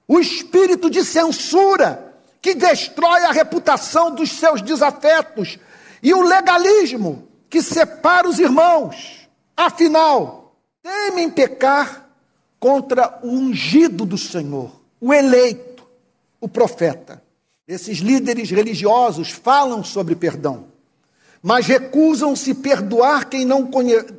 O 0.07 0.19
espírito 0.19 0.89
de 0.89 1.03
censura, 1.03 2.13
que 2.41 2.55
destrói 2.55 3.23
a 3.23 3.31
reputação 3.31 4.13
dos 4.13 4.31
seus 4.31 4.61
desafetos, 4.61 5.59
e 6.01 6.13
o 6.13 6.21
legalismo, 6.21 7.27
que 7.49 7.61
separa 7.61 8.27
os 8.27 8.39
irmãos. 8.39 9.27
Afinal, 9.55 10.55
temem 10.81 11.29
pecar 11.29 12.00
contra 12.61 13.17
o 13.23 13.27
ungido 13.27 14.05
do 14.05 14.19
Senhor, 14.19 14.71
o 15.01 15.11
eleito, 15.11 15.83
o 16.39 16.47
profeta. 16.47 17.19
Esses 17.67 17.97
líderes 17.97 18.51
religiosos 18.51 19.31
falam 19.31 19.83
sobre 19.83 20.15
perdão, 20.15 20.65
mas 21.41 21.65
recusam-se 21.65 22.53
perdoar 22.53 23.27
quem 23.27 23.45
não, 23.45 23.67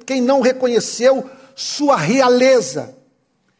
quem 0.04 0.20
não 0.20 0.40
reconheceu 0.40 1.30
sua 1.54 1.96
realeza, 1.96 2.98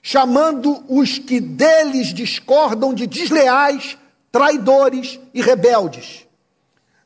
chamando 0.02 0.84
os 0.88 1.16
que 1.16 1.38
deles 1.38 2.12
discordam 2.12 2.92
de 2.92 3.06
desleais, 3.06 3.96
traidores 4.32 5.20
e 5.32 5.40
rebeldes. 5.40 6.26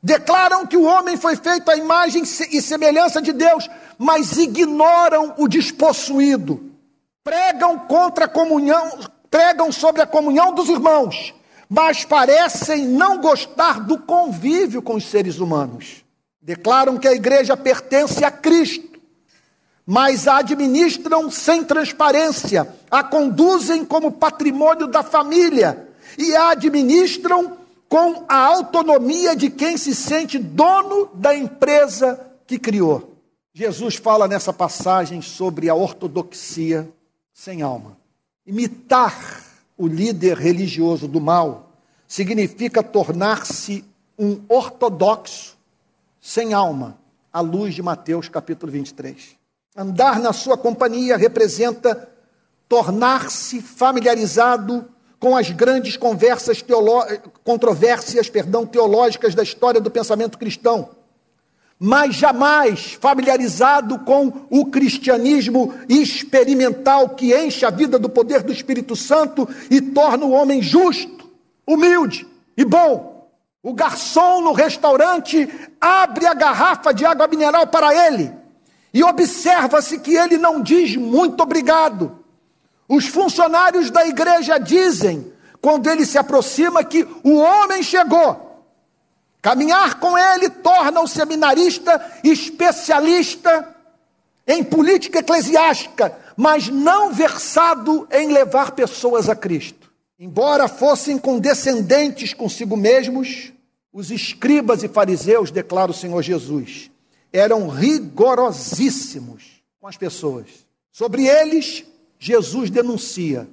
Declaram 0.03 0.67
que 0.67 0.79
o 0.79 0.85
homem 0.85 1.19
foi 1.19 1.37
feito 1.37 1.71
à 1.71 1.77
imagem 1.77 2.23
e 2.23 2.63
semelhança 2.63 3.21
de 3.21 3.35
Deus, 3.35 3.69
mas 3.99 4.39
ignoram 4.39 5.35
o 5.37 5.47
despossuído. 5.47 6.76
Pregam 7.27 7.77
contra 7.77 8.27
a 8.27 8.29
comunhão, 8.29 9.01
pregam 9.29 9.73
sobre 9.73 10.01
a 10.01 10.07
comunhão 10.07 10.55
dos 10.55 10.69
irmãos, 10.69 11.35
mas 11.69 12.05
parecem 12.05 12.87
não 12.87 13.21
gostar 13.21 13.81
do 13.81 13.99
convívio 13.99 14.81
com 14.81 14.95
os 14.95 15.07
seres 15.07 15.41
humanos. 15.41 16.05
Declaram 16.41 16.97
que 16.97 17.09
a 17.09 17.13
igreja 17.13 17.57
pertence 17.57 18.25
a 18.25 18.31
Cristo, 18.31 19.01
mas 19.85 20.29
a 20.29 20.37
administram 20.37 21.29
sem 21.29 21.65
transparência, 21.65 22.73
a 22.89 23.03
conduzem 23.03 23.85
como 23.85 24.13
patrimônio 24.13 24.87
da 24.87 25.03
família 25.03 25.89
e 26.17 26.37
a 26.37 26.51
administram 26.51 27.57
com 27.89 28.25
a 28.29 28.39
autonomia 28.39 29.35
de 29.35 29.51
quem 29.51 29.77
se 29.77 29.97
sente 29.97 30.39
dono 30.39 31.11
da 31.13 31.35
empresa 31.35 32.21
que 32.47 32.57
criou. 32.57 33.17
Jesus 33.53 33.97
fala 33.97 34.29
nessa 34.29 34.53
passagem 34.53 35.21
sobre 35.21 35.69
a 35.69 35.75
ortodoxia 35.75 36.89
sem 37.37 37.61
alma. 37.61 37.99
Imitar 38.47 39.45
o 39.77 39.87
líder 39.87 40.39
religioso 40.39 41.07
do 41.07 41.21
mal 41.21 41.71
significa 42.09 42.83
tornar-se 42.83 43.85
um 44.19 44.41
ortodoxo 44.49 45.55
sem 46.19 46.55
alma, 46.55 46.99
à 47.31 47.41
luz 47.43 47.75
de 47.75 47.83
Mateus 47.83 48.31
capítulo 48.31 48.73
23. 48.73 49.37
Andar 49.77 50.19
na 50.19 50.33
sua 50.33 50.57
companhia 50.57 51.19
representa 51.19 52.09
tornar-se 52.67 53.61
familiarizado 53.61 54.89
com 55.21 55.37
as 55.37 55.51
grandes 55.51 55.95
conversas 55.95 56.65
controvérsias, 57.45 58.31
perdão, 58.31 58.65
teológicas 58.65 59.35
da 59.35 59.43
história 59.43 59.81
do 59.81 59.91
pensamento 59.91 60.39
cristão 60.39 60.96
mas 61.79 62.15
jamais 62.15 62.97
familiarizado 63.01 63.99
com 64.01 64.33
o 64.51 64.67
cristianismo 64.67 65.75
experimental 65.89 67.11
que 67.11 67.37
enche 67.37 67.67
a 67.67 67.71
vida 67.71 67.99
do 67.99 68.09
poder 68.09 68.43
do 68.43 68.53
Espírito 68.53 68.97
Santo 68.97 69.49
e 69.71 69.81
torna 69.81 70.25
o 70.25 70.33
homem 70.33 70.63
justo, 70.63 71.31
humilde 71.67 72.27
e 72.57 72.65
bom. 72.65 73.29
O 73.63 73.75
garçom 73.75 74.41
no 74.41 74.53
restaurante 74.53 75.49
abre 75.81 76.27
a 76.27 76.35
garrafa 76.35 76.95
de 76.95 77.05
água 77.05 77.27
mineral 77.27 77.67
para 77.67 78.07
ele 78.07 78.33
e 78.95 79.05
observa-se 79.05 79.99
que 79.99 80.15
ele 80.17 80.39
não 80.39 80.63
diz 80.63 80.97
muito 80.97 81.43
obrigado. 81.43 82.25
Os 82.89 83.07
funcionários 83.07 83.91
da 83.91 84.07
igreja 84.07 84.59
dizem, 84.59 85.33
quando 85.61 85.91
ele 85.91 86.07
se 86.07 86.17
aproxima, 86.17 86.85
que 86.85 87.07
o 87.23 87.37
homem 87.37 87.83
chegou. 87.83 88.46
Caminhar 89.47 90.01
com 90.01 90.19
ele 90.19 90.51
torna 90.51 91.01
o 91.01 91.07
seminarista 91.07 92.05
especialista 92.25 93.77
em 94.45 94.65
política 94.65 95.21
eclesiástica, 95.21 96.19
mas 96.37 96.69
não 96.69 97.13
versado 97.13 98.09
em 98.11 98.33
levar 98.33 98.73
pessoas 98.73 99.29
a 99.29 99.37
Cristo. 99.37 99.89
Embora 100.19 100.67
fossem 100.67 101.17
condescendentes 101.17 102.35
consigo 102.35 102.77
mesmos, 102.77 103.53
os 103.93 104.11
escribas 104.11 104.83
e 104.83 104.89
fariseus, 104.89 105.53
declara 105.53 105.93
o 105.93 105.95
Senhor 105.95 106.23
Jesus, 106.23 106.91
eram 107.33 107.69
rigorosíssimos 107.69 109.63
com 109.81 109.87
as 109.87 109.97
pessoas. 109.97 110.47
Sobre 110.91 111.25
eles, 111.25 111.85
Jesus 112.19 112.69
denuncia: 112.69 113.49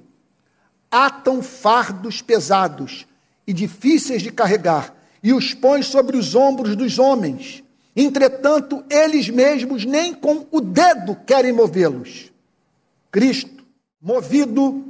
atam 0.90 1.40
fardos 1.40 2.20
pesados 2.20 3.06
e 3.46 3.52
difíceis 3.52 4.22
de 4.22 4.32
carregar 4.32 4.92
e 5.24 5.32
os 5.32 5.54
põe 5.54 5.82
sobre 5.82 6.18
os 6.18 6.34
ombros 6.34 6.76
dos 6.76 6.98
homens. 6.98 7.64
Entretanto, 7.96 8.84
eles 8.90 9.30
mesmos 9.30 9.86
nem 9.86 10.12
com 10.12 10.46
o 10.50 10.60
dedo 10.60 11.16
querem 11.26 11.50
movê-los. 11.50 12.30
Cristo, 13.10 13.64
movido 14.02 14.84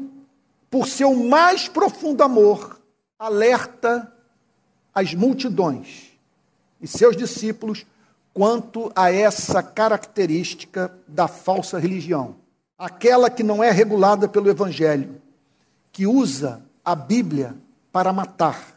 por 0.69 0.89
seu 0.89 1.15
mais 1.15 1.69
profundo 1.69 2.21
amor, 2.25 2.81
alerta 3.17 4.13
as 4.93 5.15
multidões 5.15 6.11
e 6.81 6.89
seus 6.89 7.17
discípulos 7.17 7.87
quanto 8.33 8.91
a 8.97 9.13
essa 9.13 9.63
característica 9.63 10.93
da 11.07 11.29
falsa 11.29 11.79
religião, 11.79 12.35
aquela 12.77 13.31
que 13.31 13.45
não 13.45 13.63
é 13.63 13.71
regulada 13.71 14.29
pelo 14.29 14.51
Evangelho, 14.51 15.23
que 15.93 16.09
usa 16.09 16.61
a 16.85 16.97
Bíblia 16.97 17.55
para 17.93 18.13
matar, 18.13 18.74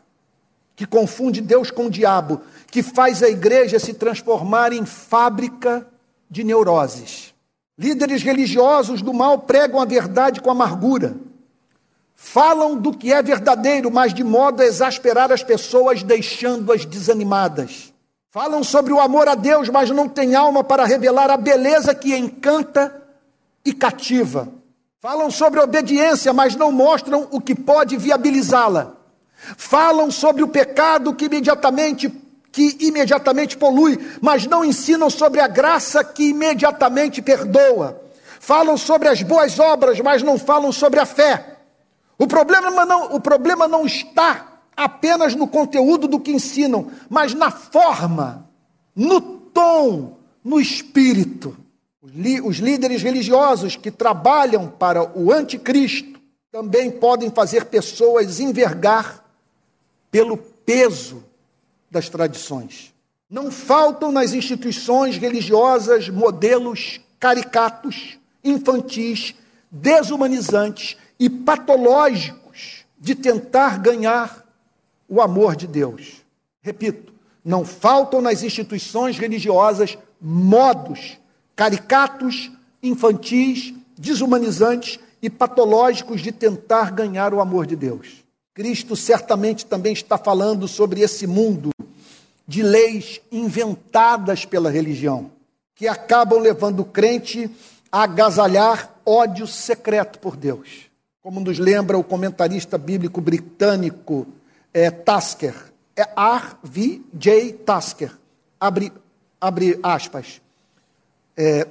que 0.78 0.86
confunde 0.86 1.42
Deus 1.42 1.72
com 1.72 1.88
o 1.88 1.90
diabo, 1.90 2.40
que 2.70 2.84
faz 2.84 3.24
a 3.24 3.28
igreja 3.28 3.80
se 3.80 3.96
transformar 3.96 4.72
em 4.72 4.86
fábrica 4.86 5.88
de 6.30 6.44
neuroses. 6.44 7.34
Líderes 7.76 8.22
religiosos 8.22 9.02
do 9.02 9.12
mal 9.12 9.40
pregam 9.40 9.82
a 9.82 9.86
verdade 9.86 10.40
com 10.40 10.52
amargura. 10.52 11.18
Falam 12.14 12.78
do 12.78 12.94
que 12.96 13.12
é 13.12 13.24
verdadeiro, 13.24 13.90
mas 13.90 14.14
de 14.14 14.24
modo 14.24 14.62
a 14.62 14.66
exasperar 14.68 15.32
as 15.32 15.42
pessoas, 15.42 16.04
deixando-as 16.04 16.86
desanimadas. 16.86 17.92
Falam 18.30 18.64
sobre 18.64 18.94
o 18.94 19.00
amor 19.00 19.28
a 19.28 19.34
Deus, 19.34 19.70
mas 19.70 19.90
não 19.90 20.08
têm 20.08 20.36
alma 20.36 20.64
para 20.64 20.86
revelar 20.86 21.32
a 21.32 21.38
beleza 21.38 21.96
que 21.96 22.16
encanta 22.16 23.04
e 23.66 23.74
cativa. 23.74 24.48
Falam 25.00 25.32
sobre 25.32 25.60
obediência, 25.60 26.32
mas 26.34 26.56
não 26.56 26.72
mostram 26.72 27.28
o 27.32 27.42
que 27.42 27.56
pode 27.56 27.98
viabilizá-la. 27.98 28.97
Falam 29.56 30.10
sobre 30.12 30.44
o 30.44 30.48
pecado 30.48 31.14
que 31.14 31.26
imediatamente 31.26 32.12
que 32.58 32.76
imediatamente 32.80 33.56
polui, 33.56 34.00
mas 34.20 34.48
não 34.48 34.66
ensinam 34.66 35.12
sobre 35.12 35.40
a 35.40 35.48
graça 35.48 36.04
que 36.04 36.30
imediatamente 36.30 37.22
perdoa. 37.22 38.02
Falam 38.40 38.76
sobre 38.76 39.10
as 39.10 39.22
boas 39.22 39.60
obras, 39.60 40.00
mas 40.00 40.24
não 40.24 40.40
falam 40.40 40.72
sobre 40.72 41.00
a 41.00 41.06
fé. 41.06 41.58
O 42.18 42.26
problema 42.26 42.84
não, 42.84 43.14
o 43.14 43.20
problema 43.20 43.68
não 43.68 43.86
está 43.86 44.62
apenas 44.76 45.36
no 45.36 45.48
conteúdo 45.48 46.08
do 46.08 46.20
que 46.20 46.32
ensinam, 46.32 46.90
mas 47.08 47.36
na 47.36 47.52
forma, 47.52 48.50
no 48.96 49.22
tom, 49.22 50.18
no 50.44 50.60
espírito. 50.60 51.56
Os 52.44 52.58
líderes 52.58 53.04
religiosos 53.04 53.76
que 53.76 53.92
trabalham 53.92 54.68
para 54.68 55.04
o 55.16 55.32
anticristo 55.32 56.20
também 56.52 56.90
podem 56.90 57.30
fazer 57.30 57.66
pessoas 57.66 58.40
envergar 58.40 59.27
pelo 60.18 60.36
peso 60.36 61.24
das 61.92 62.10
tradições. 62.10 62.92
Não 63.30 63.52
faltam 63.52 64.12
nas 64.12 64.34
instituições 64.34 65.16
religiosas 65.16 66.10
modelos 66.10 67.00
caricatos, 67.20 68.18
infantis, 68.44 69.36
desumanizantes 69.70 70.98
e 71.20 71.30
patológicos 71.30 72.84
de 72.98 73.14
tentar 73.14 73.78
ganhar 73.78 74.44
o 75.08 75.22
amor 75.22 75.56
de 75.56 75.68
Deus. 75.68 76.26
Repito, 76.64 77.14
não 77.46 77.64
faltam 77.64 78.20
nas 78.20 78.42
instituições 78.42 79.20
religiosas 79.20 80.00
modos 80.20 81.20
caricatos, 81.56 82.52
infantis, 82.82 83.72
desumanizantes 83.96 85.00
e 85.22 85.30
patológicos 85.30 86.22
de 86.22 86.32
tentar 86.32 86.90
ganhar 86.90 87.36
o 87.36 87.40
amor 87.40 87.68
de 87.68 87.76
Deus. 87.76 88.26
Cristo 88.58 88.96
certamente 88.96 89.68
também 89.68 89.94
está 89.94 90.18
falando 90.18 90.68
sobre 90.68 91.02
esse 91.02 91.28
mundo 91.28 91.70
de 92.48 92.64
leis 92.64 93.22
inventadas 93.32 94.46
pela 94.46 94.72
religião, 94.72 95.30
que 95.76 95.88
acabam 95.88 96.40
levando 96.40 96.80
o 96.80 96.86
crente 96.86 97.52
a 97.92 98.02
agasalhar 98.02 98.96
ódio 99.06 99.46
secreto 99.46 100.18
por 100.18 100.36
Deus. 100.36 100.90
Como 101.22 101.40
nos 101.40 101.60
lembra 101.60 102.00
o 102.00 102.04
comentarista 102.04 102.80
bíblico 102.80 103.22
britânico 103.22 104.26
é, 104.74 104.90
Tasker, 104.90 105.54
é. 105.96 106.08
J. 107.14 107.54
Tasker, 107.64 108.12
abre, 108.60 108.92
abre 109.40 109.80
aspas. 109.84 110.42
É, 111.38 111.68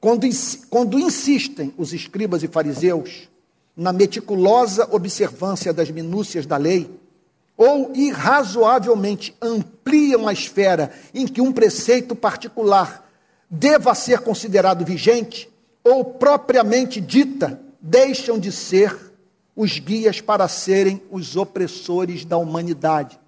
quando, 0.00 0.26
quando 0.70 0.98
insistem 0.98 1.74
os 1.76 1.92
escribas 1.92 2.42
e 2.42 2.48
fariseus 2.48 3.28
na 3.76 3.92
meticulosa 3.92 4.88
observância 4.94 5.72
das 5.72 5.90
minúcias 5.90 6.46
da 6.46 6.56
lei, 6.56 6.90
ou 7.56 7.92
irrazoavelmente 7.94 9.34
ampliam 9.40 10.26
a 10.28 10.32
esfera 10.32 10.92
em 11.12 11.26
que 11.26 11.40
um 11.40 11.52
preceito 11.52 12.14
particular 12.14 13.08
deva 13.48 13.94
ser 13.94 14.20
considerado 14.20 14.84
vigente, 14.84 15.48
ou 15.82 16.04
propriamente 16.04 17.00
dita, 17.00 17.60
deixam 17.80 18.38
de 18.38 18.50
ser 18.50 18.96
os 19.54 19.78
guias 19.78 20.20
para 20.20 20.48
serem 20.48 21.02
os 21.10 21.36
opressores 21.36 22.24
da 22.24 22.36
humanidade. 22.36 23.18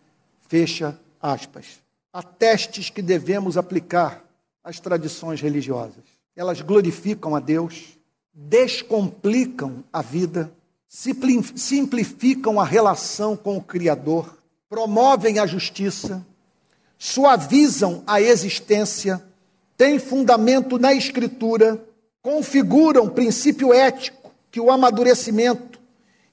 Fecha 0.48 0.98
aspas. 1.20 1.80
Há 2.12 2.22
testes 2.22 2.90
que 2.90 3.02
devemos 3.02 3.56
aplicar 3.56 4.24
às 4.64 4.80
tradições 4.80 5.40
religiosas. 5.40 6.04
Elas 6.34 6.60
glorificam 6.60 7.36
a 7.36 7.40
Deus, 7.40 7.95
descomplicam 8.38 9.82
a 9.90 10.02
vida, 10.02 10.52
simplificam 10.86 12.60
a 12.60 12.64
relação 12.64 13.34
com 13.34 13.56
o 13.56 13.62
Criador, 13.62 14.36
promovem 14.68 15.38
a 15.38 15.46
justiça, 15.46 16.24
suavizam 16.98 18.02
a 18.06 18.20
existência, 18.20 19.24
têm 19.74 19.98
fundamento 19.98 20.78
na 20.78 20.92
Escritura, 20.92 21.82
configuram 22.20 23.08
princípio 23.08 23.72
ético 23.72 24.30
que 24.50 24.60
o 24.60 24.70
amadurecimento 24.70 25.80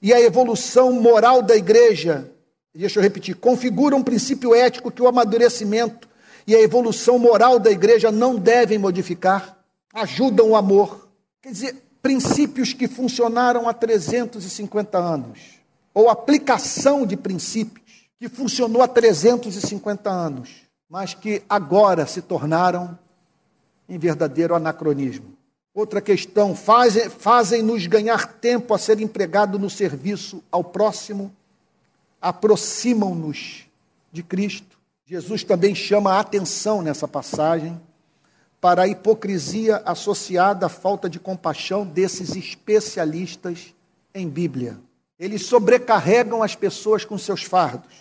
e 0.02 0.12
a 0.12 0.20
evolução 0.20 0.92
moral 0.92 1.40
da 1.40 1.56
igreja, 1.56 2.30
deixa 2.74 2.98
eu 2.98 3.02
repetir, 3.02 3.34
configuram 3.36 4.02
princípio 4.02 4.54
ético 4.54 4.90
que 4.90 5.00
o 5.00 5.08
amadurecimento 5.08 6.06
e 6.46 6.54
a 6.54 6.60
evolução 6.60 7.18
moral 7.18 7.58
da 7.58 7.70
igreja 7.70 8.12
não 8.12 8.36
devem 8.36 8.76
modificar, 8.76 9.58
ajudam 9.94 10.50
o 10.50 10.56
amor. 10.56 11.08
Quer 11.40 11.52
dizer, 11.52 11.83
princípios 12.04 12.74
que 12.74 12.86
funcionaram 12.86 13.66
há 13.66 13.72
350 13.72 14.98
anos, 14.98 15.38
ou 15.94 16.10
aplicação 16.10 17.06
de 17.06 17.16
princípios 17.16 18.10
que 18.18 18.28
funcionou 18.28 18.82
há 18.82 18.88
350 18.88 20.10
anos, 20.10 20.50
mas 20.86 21.14
que 21.14 21.42
agora 21.48 22.04
se 22.04 22.20
tornaram 22.20 22.98
em 23.88 23.98
verdadeiro 23.98 24.54
anacronismo. 24.54 25.32
Outra 25.72 26.02
questão, 26.02 26.54
fazem, 26.54 27.08
fazem-nos 27.08 27.86
ganhar 27.86 28.34
tempo 28.34 28.74
a 28.74 28.78
ser 28.78 29.00
empregado 29.00 29.58
no 29.58 29.70
serviço 29.70 30.42
ao 30.52 30.62
próximo, 30.62 31.34
aproximam-nos 32.20 33.64
de 34.12 34.22
Cristo. 34.22 34.76
Jesus 35.06 35.42
também 35.42 35.74
chama 35.74 36.12
a 36.12 36.20
atenção 36.20 36.82
nessa 36.82 37.08
passagem 37.08 37.80
para 38.64 38.84
a 38.84 38.88
hipocrisia 38.88 39.82
associada 39.84 40.64
à 40.64 40.68
falta 40.70 41.06
de 41.06 41.20
compaixão 41.20 41.84
desses 41.84 42.34
especialistas 42.34 43.74
em 44.14 44.26
Bíblia. 44.26 44.80
Eles 45.18 45.44
sobrecarregam 45.44 46.42
as 46.42 46.54
pessoas 46.56 47.04
com 47.04 47.18
seus 47.18 47.42
fardos, 47.42 47.92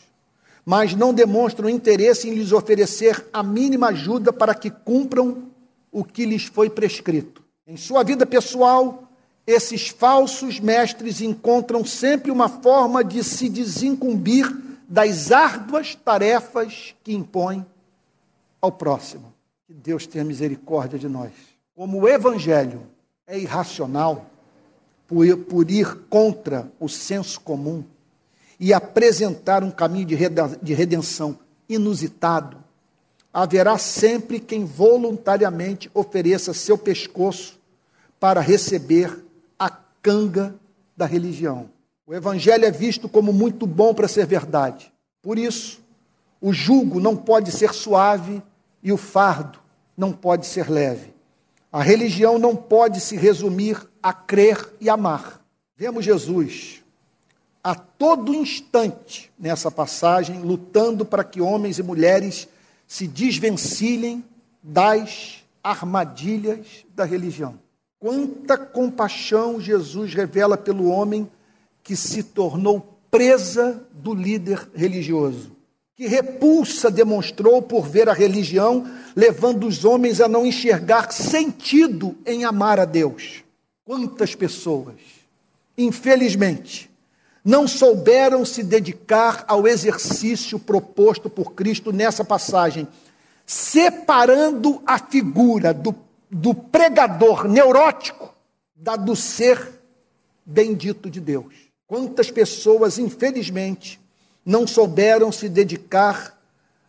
mas 0.66 0.96
não 0.96 1.14
demonstram 1.14 1.68
interesse 1.68 2.30
em 2.30 2.34
lhes 2.34 2.54
oferecer 2.54 3.28
a 3.34 3.44
mínima 3.44 3.90
ajuda 3.90 4.32
para 4.32 4.56
que 4.56 4.70
cumpram 4.70 5.50
o 5.92 6.02
que 6.02 6.26
lhes 6.26 6.46
foi 6.46 6.70
prescrito. 6.70 7.44
Em 7.68 7.76
sua 7.76 8.02
vida 8.02 8.26
pessoal, 8.26 9.04
esses 9.46 9.90
falsos 9.90 10.62
mestres 10.62 11.20
encontram 11.20 11.84
sempre 11.84 12.32
uma 12.32 12.48
forma 12.48 13.04
de 13.04 13.22
se 13.22 13.50
desincumbir 13.50 14.50
das 14.88 15.30
árduas 15.30 15.94
tarefas 15.94 16.96
que 17.04 17.14
impõe 17.14 17.66
ao 18.62 18.72
próximo. 18.72 19.33
Que 19.74 19.80
Deus 19.80 20.06
tenha 20.06 20.24
misericórdia 20.24 21.00
de 21.00 21.10
nós. 21.10 21.32
Como 21.76 22.00
o 22.00 22.08
evangelho 22.08 22.84
é 23.26 23.40
irracional, 23.40 24.30
por, 25.08 25.26
por 25.36 25.72
ir 25.72 25.96
contra 26.12 26.72
o 26.80 26.88
senso 26.88 27.42
comum 27.42 27.84
e 28.60 28.72
apresentar 28.72 29.64
um 29.64 29.72
caminho 29.72 30.06
de 30.06 30.74
redenção 30.76 31.40
inusitado, 31.68 32.58
haverá 33.34 33.80
sempre 33.80 34.40
quem 34.40 34.64
voluntariamente 34.64 35.90
ofereça 35.92 36.54
seu 36.54 36.78
pescoço 36.78 37.60
para 38.20 38.42
receber 38.42 39.26
a 39.58 39.72
canga 40.04 40.54
da 40.96 41.08
religião. 41.08 41.68
O 42.06 42.14
evangelho 42.14 42.66
é 42.66 42.72
visto 42.72 43.10
como 43.10 43.34
muito 43.34 43.66
bom 43.66 43.92
para 43.92 44.08
ser 44.08 44.28
verdade. 44.28 44.94
Por 45.20 45.40
isso, 45.40 45.82
o 46.40 46.54
jugo 46.54 47.00
não 47.00 47.18
pode 47.18 47.52
ser 47.52 47.74
suave 47.74 48.40
e 48.84 48.92
o 48.92 48.98
fardo 48.98 49.63
não 49.98 50.12
pode 50.12 50.46
ser 50.46 50.70
leve. 50.70 51.14
A 51.72 51.82
religião 51.82 52.38
não 52.38 52.56
pode 52.56 53.00
se 53.00 53.16
resumir 53.16 53.78
a 54.02 54.14
crer 54.14 54.74
e 54.80 54.90
amar. 54.90 55.42
Vemos 55.76 56.06
Jesus 56.06 56.84
a 57.64 57.74
todo 57.74 58.34
instante 58.34 59.32
nessa 59.40 59.72
passagem 59.72 60.42
lutando 60.42 61.06
para 61.06 61.24
que 61.24 61.40
homens 61.40 61.80
e 61.80 61.84
mulheres 61.84 62.48
se 62.86 63.08
desvencilhem 63.08 64.24
das 64.62 65.44
armadilhas 65.64 66.86
da 66.94 67.06
religião. 67.06 67.58
Quanta 68.00 68.58
compaixão 68.58 69.62
Jesus 69.62 70.14
revela 70.14 70.58
pelo 70.58 70.90
homem 70.90 71.30
que 71.82 71.96
se 71.96 72.22
tornou 72.22 73.00
presa 73.10 73.82
do 73.94 74.14
líder 74.14 74.70
religioso. 74.76 75.56
Que 75.96 76.08
repulsa 76.08 76.90
demonstrou 76.90 77.62
por 77.62 77.88
ver 77.88 78.10
a 78.10 78.14
religião, 78.14 78.90
levando 79.16 79.68
os 79.68 79.86
homens 79.86 80.20
a 80.20 80.28
não 80.28 80.46
enxergar 80.46 81.12
sentido 81.12 82.18
em 82.26 82.46
amar 82.46 82.80
a 82.80 82.86
Deus. 82.86 83.44
Quantas 83.86 84.34
pessoas, 84.34 84.96
infelizmente, 85.78 86.90
não 87.46 87.68
souberam 87.68 88.46
se 88.46 88.64
dedicar 88.64 89.44
ao 89.48 89.68
exercício 89.68 90.58
proposto 90.58 91.30
por 91.30 91.54
Cristo 91.54 91.92
nessa 91.92 92.24
passagem, 92.24 92.88
separando 93.46 94.82
a 94.86 94.98
figura 94.98 95.74
do, 95.74 95.94
do 96.32 96.56
pregador 96.56 97.48
neurótico 97.48 98.34
da 98.76 98.96
do 98.96 99.16
ser 99.16 99.80
bendito 100.46 101.10
de 101.10 101.20
Deus. 101.20 101.54
Quantas 101.86 102.32
pessoas, 102.32 102.98
infelizmente, 102.98 104.00
não 104.46 104.68
souberam 104.68 105.32
se 105.32 105.48
dedicar 105.48 106.40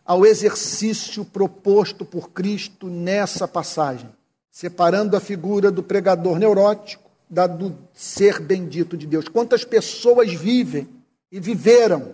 ao 0.05 0.25
exercício 0.25 1.25
proposto 1.25 2.05
por 2.05 2.29
Cristo 2.29 2.87
nessa 2.87 3.47
passagem, 3.47 4.09
separando 4.51 5.17
a 5.17 5.19
figura 5.19 5.71
do 5.71 5.81
pregador 5.81 6.37
neurótico 6.37 7.09
da, 7.29 7.47
do 7.47 7.75
ser 7.93 8.39
bendito 8.39 8.95
de 8.95 9.07
Deus. 9.07 9.27
Quantas 9.27 9.63
pessoas 9.63 10.31
vivem 10.33 10.87
e 11.31 11.39
viveram 11.39 12.13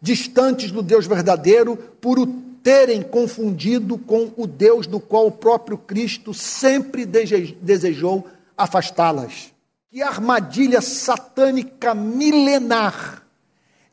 distantes 0.00 0.70
do 0.70 0.82
Deus 0.82 1.06
verdadeiro 1.06 1.76
por 2.00 2.18
o 2.18 2.26
terem 2.62 3.02
confundido 3.02 3.98
com 3.98 4.32
o 4.36 4.46
Deus 4.46 4.86
do 4.86 4.98
qual 4.98 5.26
o 5.26 5.32
próprio 5.32 5.78
Cristo 5.78 6.34
sempre 6.34 7.06
desejou 7.06 8.26
afastá-las. 8.56 9.52
Que 9.90 10.02
armadilha 10.02 10.80
satânica 10.80 11.94
milenar 11.94 13.25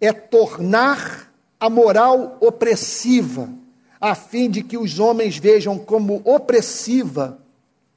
é 0.05 0.11
tornar 0.11 1.31
a 1.57 1.69
moral 1.69 2.37
opressiva, 2.41 3.49
a 4.01 4.13
fim 4.13 4.49
de 4.49 4.61
que 4.61 4.77
os 4.77 4.99
homens 4.99 5.37
vejam 5.37 5.79
como 5.79 6.21
opressiva 6.25 7.39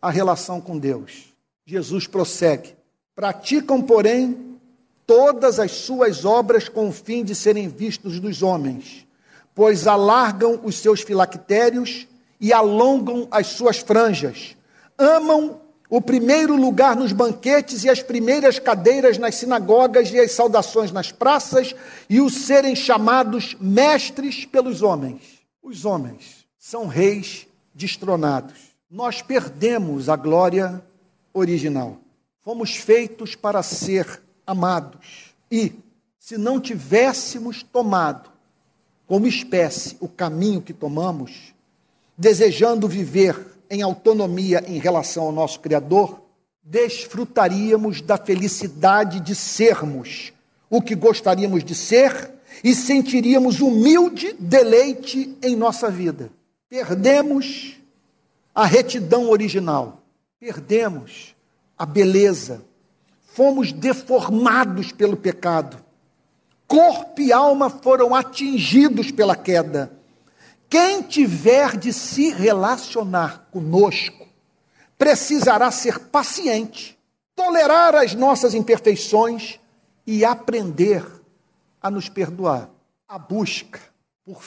a 0.00 0.08
relação 0.08 0.60
com 0.60 0.78
Deus. 0.78 1.34
Jesus 1.66 2.06
prossegue: 2.06 2.76
praticam, 3.14 3.82
porém, 3.82 4.56
todas 5.04 5.58
as 5.58 5.72
suas 5.72 6.24
obras 6.24 6.68
com 6.68 6.88
o 6.88 6.92
fim 6.92 7.24
de 7.24 7.34
serem 7.34 7.66
vistos 7.66 8.20
dos 8.20 8.40
homens, 8.40 9.04
pois 9.52 9.88
alargam 9.88 10.60
os 10.62 10.76
seus 10.76 11.00
filactérios 11.00 12.06
e 12.40 12.52
alongam 12.52 13.26
as 13.32 13.48
suas 13.48 13.78
franjas. 13.78 14.56
Amam 14.96 15.60
o 15.88 16.00
primeiro 16.00 16.56
lugar 16.56 16.96
nos 16.96 17.12
banquetes 17.12 17.84
e 17.84 17.88
as 17.88 18.02
primeiras 18.02 18.58
cadeiras 18.58 19.18
nas 19.18 19.36
sinagogas 19.36 20.10
e 20.10 20.18
as 20.18 20.32
saudações 20.32 20.90
nas 20.90 21.12
praças 21.12 21.74
e 22.08 22.20
os 22.20 22.34
serem 22.34 22.74
chamados 22.74 23.56
mestres 23.60 24.44
pelos 24.44 24.82
homens. 24.82 25.22
Os 25.62 25.84
homens 25.84 26.46
são 26.58 26.86
reis 26.86 27.46
destronados. 27.74 28.76
Nós 28.90 29.22
perdemos 29.22 30.08
a 30.08 30.16
glória 30.16 30.82
original. 31.32 31.98
Fomos 32.42 32.76
feitos 32.76 33.34
para 33.34 33.62
ser 33.62 34.22
amados. 34.46 35.34
E, 35.50 35.72
se 36.18 36.36
não 36.36 36.60
tivéssemos 36.60 37.62
tomado 37.62 38.30
como 39.06 39.26
espécie 39.26 39.96
o 40.00 40.08
caminho 40.08 40.60
que 40.60 40.72
tomamos, 40.72 41.54
desejando 42.18 42.88
viver 42.88 43.55
em 43.70 43.82
autonomia 43.82 44.62
em 44.66 44.78
relação 44.78 45.24
ao 45.24 45.32
nosso 45.32 45.60
Criador, 45.60 46.22
desfrutaríamos 46.62 48.00
da 48.00 48.16
felicidade 48.16 49.20
de 49.20 49.34
sermos 49.34 50.32
o 50.68 50.82
que 50.82 50.94
gostaríamos 50.94 51.62
de 51.62 51.74
ser 51.74 52.30
e 52.64 52.74
sentiríamos 52.74 53.60
humilde 53.60 54.34
deleite 54.38 55.36
em 55.42 55.54
nossa 55.54 55.90
vida. 55.90 56.30
Perdemos 56.68 57.76
a 58.54 58.64
retidão 58.64 59.30
original 59.30 60.02
perdemos 60.38 61.34
a 61.78 61.84
beleza, 61.84 62.62
fomos 63.24 63.72
deformados 63.72 64.92
pelo 64.92 65.16
pecado, 65.16 65.78
corpo 66.68 67.20
e 67.20 67.32
alma 67.32 67.70
foram 67.70 68.14
atingidos 68.14 69.10
pela 69.10 69.34
queda. 69.34 69.95
Quem 70.78 71.00
tiver 71.00 71.78
de 71.78 71.90
se 71.90 72.28
relacionar 72.28 73.48
conosco 73.50 74.26
precisará 74.98 75.70
ser 75.70 75.98
paciente, 75.98 76.98
tolerar 77.34 77.94
as 77.94 78.14
nossas 78.14 78.52
imperfeições 78.52 79.58
e 80.06 80.22
aprender 80.22 81.02
a 81.80 81.90
nos 81.90 82.10
perdoar. 82.10 82.68
A 83.08 83.18
busca 83.18 83.80
por 84.22 84.42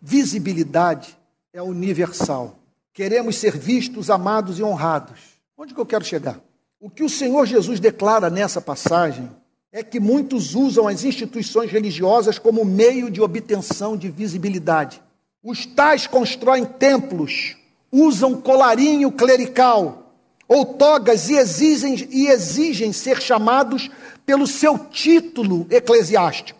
visibilidade 0.00 1.14
é 1.52 1.60
universal. 1.60 2.58
Queremos 2.94 3.36
ser 3.36 3.54
vistos, 3.58 4.08
amados 4.08 4.58
e 4.58 4.62
honrados. 4.62 5.20
Onde 5.54 5.74
que 5.74 5.80
eu 5.80 5.84
quero 5.84 6.02
chegar? 6.02 6.40
O 6.80 6.88
que 6.88 7.04
o 7.04 7.10
Senhor 7.10 7.44
Jesus 7.44 7.78
declara 7.78 8.30
nessa 8.30 8.62
passagem 8.62 9.30
é 9.70 9.82
que 9.82 10.00
muitos 10.00 10.54
usam 10.54 10.88
as 10.88 11.04
instituições 11.04 11.70
religiosas 11.70 12.38
como 12.38 12.64
meio 12.64 13.10
de 13.10 13.20
obtenção 13.20 13.98
de 13.98 14.08
visibilidade. 14.08 15.06
Os 15.42 15.66
tais 15.66 16.06
constroem 16.06 16.64
templos, 16.64 17.56
usam 17.90 18.40
colarinho 18.40 19.10
clerical 19.12 20.12
ou 20.46 20.64
togas 20.64 21.28
e 21.28 21.34
exigem, 21.34 22.08
e 22.10 22.28
exigem 22.28 22.92
ser 22.92 23.20
chamados 23.20 23.90
pelo 24.24 24.46
seu 24.46 24.78
título 24.78 25.66
eclesiástico 25.70 26.58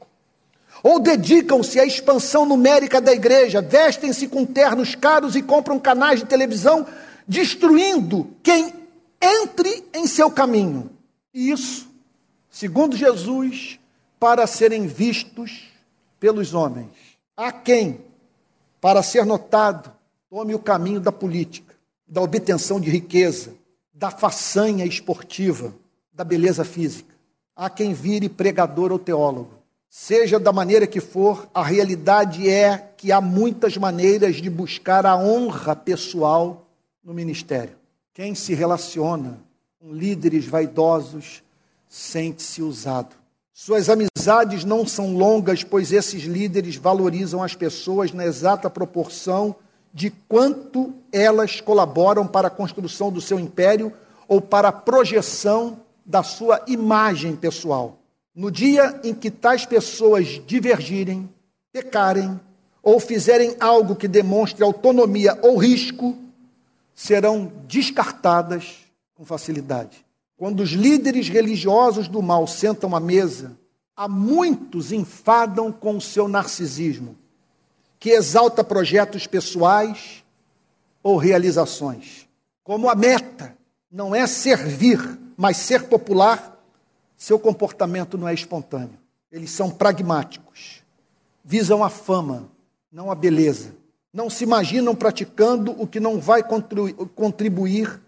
ou 0.82 1.00
dedicam-se 1.00 1.80
à 1.80 1.84
expansão 1.84 2.46
numérica 2.46 3.00
da 3.00 3.12
igreja, 3.12 3.60
vestem-se 3.60 4.28
com 4.28 4.44
ternos 4.44 4.94
caros 4.94 5.34
e 5.34 5.42
compram 5.42 5.78
canais 5.78 6.20
de 6.20 6.26
televisão, 6.26 6.86
destruindo 7.26 8.30
quem 8.42 8.72
entre 9.20 9.84
em 9.92 10.06
seu 10.06 10.30
caminho. 10.30 10.90
E 11.34 11.50
isso, 11.50 11.88
segundo 12.50 12.96
Jesus, 12.96 13.78
para 14.18 14.46
serem 14.46 14.86
vistos 14.86 15.68
pelos 16.20 16.54
homens. 16.54 16.90
Há 17.36 17.52
quem, 17.52 18.00
para 18.80 19.02
ser 19.02 19.24
notado, 19.24 19.92
tome 20.30 20.54
o 20.54 20.58
caminho 20.58 21.00
da 21.00 21.12
política, 21.12 21.74
da 22.06 22.20
obtenção 22.20 22.80
de 22.80 22.90
riqueza, 22.90 23.52
da 23.92 24.10
façanha 24.10 24.84
esportiva, 24.84 25.74
da 26.12 26.24
beleza 26.24 26.64
física. 26.64 27.14
Há 27.56 27.68
quem 27.68 27.92
vire 27.92 28.28
pregador 28.28 28.92
ou 28.92 28.98
teólogo. 28.98 29.50
Seja 29.90 30.38
da 30.38 30.52
maneira 30.52 30.86
que 30.86 31.00
for, 31.00 31.48
a 31.52 31.62
realidade 31.62 32.48
é 32.48 32.92
que 32.96 33.10
há 33.10 33.20
muitas 33.20 33.76
maneiras 33.76 34.36
de 34.36 34.50
buscar 34.50 35.06
a 35.06 35.16
honra 35.16 35.74
pessoal 35.74 36.68
no 37.02 37.14
ministério. 37.14 37.76
Quem 38.12 38.34
se 38.34 38.54
relaciona 38.54 39.40
com 39.80 39.92
líderes 39.92 40.44
vaidosos 40.44 41.42
sente-se 41.88 42.62
usado. 42.62 43.14
Suas 43.60 43.88
amizades 43.88 44.64
não 44.64 44.86
são 44.86 45.16
longas, 45.16 45.64
pois 45.64 45.92
esses 45.92 46.22
líderes 46.22 46.76
valorizam 46.76 47.42
as 47.42 47.56
pessoas 47.56 48.12
na 48.12 48.24
exata 48.24 48.70
proporção 48.70 49.56
de 49.92 50.10
quanto 50.10 50.94
elas 51.10 51.60
colaboram 51.60 52.24
para 52.24 52.46
a 52.46 52.52
construção 52.52 53.10
do 53.10 53.20
seu 53.20 53.36
império 53.36 53.92
ou 54.28 54.40
para 54.40 54.68
a 54.68 54.72
projeção 54.72 55.80
da 56.06 56.22
sua 56.22 56.62
imagem 56.68 57.34
pessoal. 57.34 57.98
No 58.32 58.48
dia 58.48 59.00
em 59.02 59.12
que 59.12 59.28
tais 59.28 59.66
pessoas 59.66 60.40
divergirem, 60.46 61.28
pecarem 61.72 62.40
ou 62.80 63.00
fizerem 63.00 63.56
algo 63.58 63.96
que 63.96 64.06
demonstre 64.06 64.62
autonomia 64.62 65.36
ou 65.42 65.56
risco, 65.56 66.16
serão 66.94 67.50
descartadas 67.66 68.76
com 69.16 69.24
facilidade. 69.24 70.07
Quando 70.38 70.60
os 70.60 70.70
líderes 70.70 71.28
religiosos 71.28 72.06
do 72.06 72.22
mal 72.22 72.46
sentam 72.46 72.94
à 72.94 73.00
mesa, 73.00 73.58
há 73.96 74.06
muitos 74.06 74.92
enfadam 74.92 75.72
com 75.72 75.96
o 75.96 76.00
seu 76.00 76.28
narcisismo, 76.28 77.16
que 77.98 78.10
exalta 78.10 78.62
projetos 78.62 79.26
pessoais 79.26 80.22
ou 81.02 81.16
realizações. 81.16 82.28
Como 82.62 82.88
a 82.88 82.94
meta 82.94 83.56
não 83.90 84.14
é 84.14 84.28
servir, 84.28 85.00
mas 85.36 85.56
ser 85.56 85.88
popular, 85.88 86.56
seu 87.16 87.36
comportamento 87.36 88.16
não 88.16 88.28
é 88.28 88.32
espontâneo. 88.32 88.96
Eles 89.32 89.50
são 89.50 89.68
pragmáticos, 89.68 90.84
visam 91.44 91.82
a 91.82 91.90
fama, 91.90 92.48
não 92.92 93.10
a 93.10 93.14
beleza. 93.16 93.74
Não 94.12 94.30
se 94.30 94.44
imaginam 94.44 94.94
praticando 94.94 95.72
o 95.82 95.84
que 95.84 95.98
não 95.98 96.20
vai 96.20 96.44
contribuir 97.16 98.00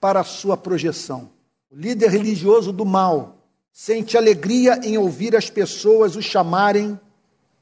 para 0.00 0.20
a 0.20 0.24
sua 0.24 0.56
projeção. 0.56 1.36
O 1.70 1.76
líder 1.76 2.10
religioso 2.10 2.72
do 2.72 2.86
mal 2.86 3.36
sente 3.70 4.16
alegria 4.16 4.80
em 4.82 4.96
ouvir 4.96 5.36
as 5.36 5.50
pessoas 5.50 6.16
o 6.16 6.22
chamarem 6.22 6.98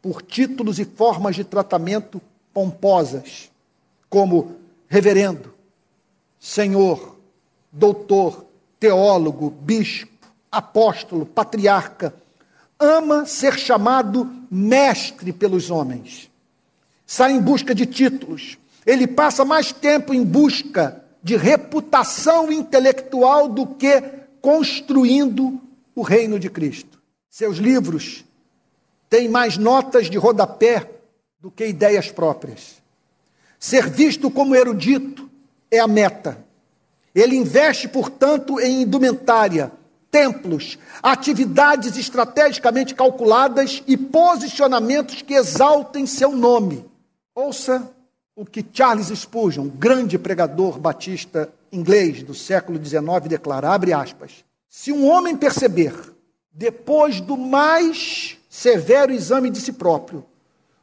por 0.00 0.22
títulos 0.22 0.78
e 0.78 0.84
formas 0.84 1.34
de 1.34 1.42
tratamento 1.42 2.22
pomposas, 2.54 3.50
como 4.08 4.56
reverendo, 4.88 5.52
senhor, 6.38 7.16
doutor, 7.72 8.46
teólogo, 8.78 9.50
bispo, 9.50 10.28
apóstolo, 10.52 11.26
patriarca. 11.26 12.14
Ama 12.78 13.26
ser 13.26 13.58
chamado 13.58 14.30
mestre 14.48 15.32
pelos 15.32 15.68
homens. 15.70 16.30
Sai 17.04 17.32
em 17.32 17.40
busca 17.40 17.74
de 17.74 17.86
títulos. 17.86 18.56
Ele 18.86 19.06
passa 19.06 19.44
mais 19.44 19.72
tempo 19.72 20.14
em 20.14 20.22
busca 20.22 21.04
de 21.26 21.36
reputação 21.36 22.52
intelectual 22.52 23.48
do 23.48 23.66
que 23.66 24.00
construindo 24.40 25.60
o 25.92 26.00
reino 26.00 26.38
de 26.38 26.48
Cristo. 26.48 27.02
Seus 27.28 27.56
livros 27.56 28.24
têm 29.10 29.28
mais 29.28 29.58
notas 29.58 30.08
de 30.08 30.16
rodapé 30.16 30.88
do 31.40 31.50
que 31.50 31.66
ideias 31.66 32.12
próprias. 32.12 32.76
Ser 33.58 33.90
visto 33.90 34.30
como 34.30 34.54
erudito 34.54 35.28
é 35.68 35.80
a 35.80 35.88
meta. 35.88 36.38
Ele 37.12 37.34
investe, 37.34 37.88
portanto, 37.88 38.60
em 38.60 38.82
indumentária, 38.82 39.72
templos, 40.12 40.78
atividades 41.02 41.96
estrategicamente 41.96 42.94
calculadas 42.94 43.82
e 43.84 43.96
posicionamentos 43.96 45.22
que 45.22 45.34
exaltem 45.34 46.06
seu 46.06 46.30
nome. 46.30 46.84
Ouça 47.34 47.95
o 48.38 48.44
que 48.44 48.62
Charles 48.70 49.06
Spurgeon, 49.18 49.66
grande 49.66 50.18
pregador 50.18 50.78
batista 50.78 51.48
inglês 51.72 52.22
do 52.22 52.34
século 52.34 52.78
XIX, 52.78 53.26
declara, 53.26 53.70
abre 53.70 53.94
aspas, 53.94 54.44
se 54.68 54.92
um 54.92 55.08
homem 55.08 55.34
perceber, 55.34 55.94
depois 56.52 57.18
do 57.18 57.34
mais 57.34 58.36
severo 58.50 59.10
exame 59.10 59.48
de 59.48 59.58
si 59.58 59.72
próprio, 59.72 60.22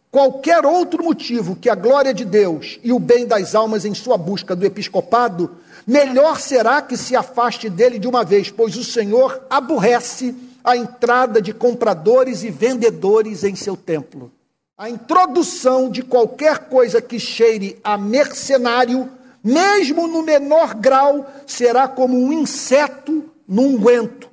qualquer 0.10 0.66
outro 0.66 1.04
motivo 1.04 1.56
que 1.56 1.70
a 1.70 1.76
glória 1.76 2.12
de 2.12 2.26
Deus 2.26 2.80
e 2.84 2.92
o 2.92 2.98
bem 2.98 3.28
das 3.28 3.54
almas 3.54 3.86
em 3.86 3.94
sua 3.94 4.18
busca 4.18 4.56
do 4.56 4.66
episcopado, 4.66 5.56
melhor 5.86 6.40
será 6.40 6.82
que 6.82 6.98
se 6.98 7.16
afaste 7.16 7.70
dele 7.70 8.00
de 8.00 8.08
uma 8.08 8.24
vez, 8.24 8.50
pois 8.50 8.76
o 8.76 8.84
Senhor 8.84 9.46
aborrece 9.48 10.34
a 10.64 10.76
entrada 10.76 11.40
de 11.40 11.54
compradores 11.54 12.44
e 12.44 12.50
vendedores 12.50 13.44
em 13.44 13.56
seu 13.56 13.78
templo 13.78 14.32
a 14.78 14.90
introdução 14.90 15.90
de 15.90 16.02
qualquer 16.02 16.68
coisa 16.68 17.02
que 17.02 17.20
cheire 17.20 17.80
a 17.84 17.98
mercenário, 17.98 19.10
mesmo 19.44 20.08
no 20.08 20.24
menor 20.24 20.74
grau, 20.74 21.30
será 21.46 21.88
como 21.88 22.18
um 22.18 22.34
inseto 22.34 23.30
num 23.48 23.78
guento, 23.78 24.30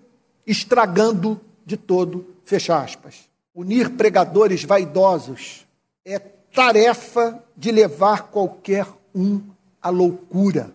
estragando 0.47 1.41
de 1.65 1.77
todo, 1.77 2.27
fecha 2.45 2.81
aspas. 2.81 3.29
Unir 3.55 3.91
pregadores 3.91 4.65
vaidosos 4.65 5.67
é 6.05 6.19
tarefa 6.19 7.43
de 7.57 7.71
levar 7.71 8.29
qualquer 8.29 8.87
um 9.15 9.41
à 9.83 9.91
loucura, 9.91 10.73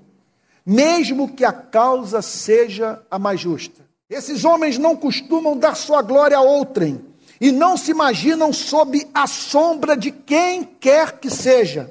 mesmo 0.66 1.34
que 1.34 1.44
a 1.44 1.52
causa 1.52 2.22
seja 2.22 3.02
a 3.10 3.18
mais 3.18 3.40
justa. 3.40 3.84
Esses 4.10 4.46
homens 4.46 4.78
não 4.78 4.96
costumam 4.96 5.58
dar 5.58 5.76
sua 5.76 6.02
glória 6.02 6.38
a 6.38 6.42
outrem, 6.42 7.04
e 7.40 7.52
não 7.52 7.78
se 7.78 7.92
imaginam 7.92 8.54
sob 8.54 9.08
a 9.14 9.28
sombra 9.28 9.96
de 9.96 10.12
quem 10.12 10.64
quer 10.64 11.20
que 11.20 11.30
seja. 11.30 11.90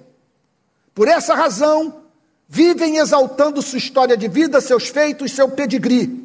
Por 0.94 1.08
essa 1.08 1.34
razão, 1.34 2.02
vivem 2.48 2.98
exaltando 2.98 3.60
sua 3.60 3.78
história 3.78 4.16
de 4.16 4.28
vida, 4.28 4.60
seus 4.60 4.88
feitos, 4.88 5.32
seu 5.32 5.48
pedigree. 5.48 6.22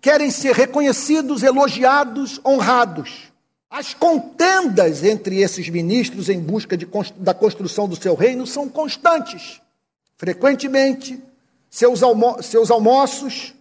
Querem 0.00 0.30
ser 0.30 0.54
reconhecidos, 0.54 1.42
elogiados, 1.42 2.40
honrados. 2.44 3.32
As 3.68 3.92
contendas 3.92 5.02
entre 5.04 5.40
esses 5.40 5.68
ministros 5.68 6.28
em 6.28 6.40
busca 6.40 6.76
de, 6.76 6.88
da 7.16 7.34
construção 7.34 7.88
do 7.88 7.96
seu 7.96 8.14
reino 8.14 8.46
são 8.46 8.68
constantes. 8.68 9.60
Frequentemente, 10.16 11.22
seus, 11.68 12.02
almo 12.02 12.42
seus 12.42 12.70
almoços 12.70 13.52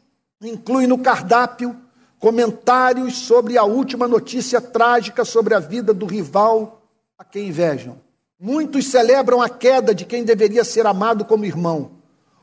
incluem 0.41 0.87
no 0.87 0.97
cardápio 0.97 1.75
comentários 2.19 3.17
sobre 3.17 3.57
a 3.57 3.63
última 3.63 4.07
notícia 4.07 4.59
trágica 4.59 5.25
sobre 5.25 5.53
a 5.53 5.59
vida 5.59 5.93
do 5.93 6.05
rival 6.05 6.81
a 7.17 7.23
quem 7.23 7.47
invejam. 7.47 7.97
Muitos 8.39 8.87
celebram 8.87 9.41
a 9.41 9.49
queda 9.49 9.93
de 9.93 10.05
quem 10.05 10.23
deveria 10.23 10.63
ser 10.63 10.85
amado 10.85 11.25
como 11.25 11.45
irmão, 11.45 11.91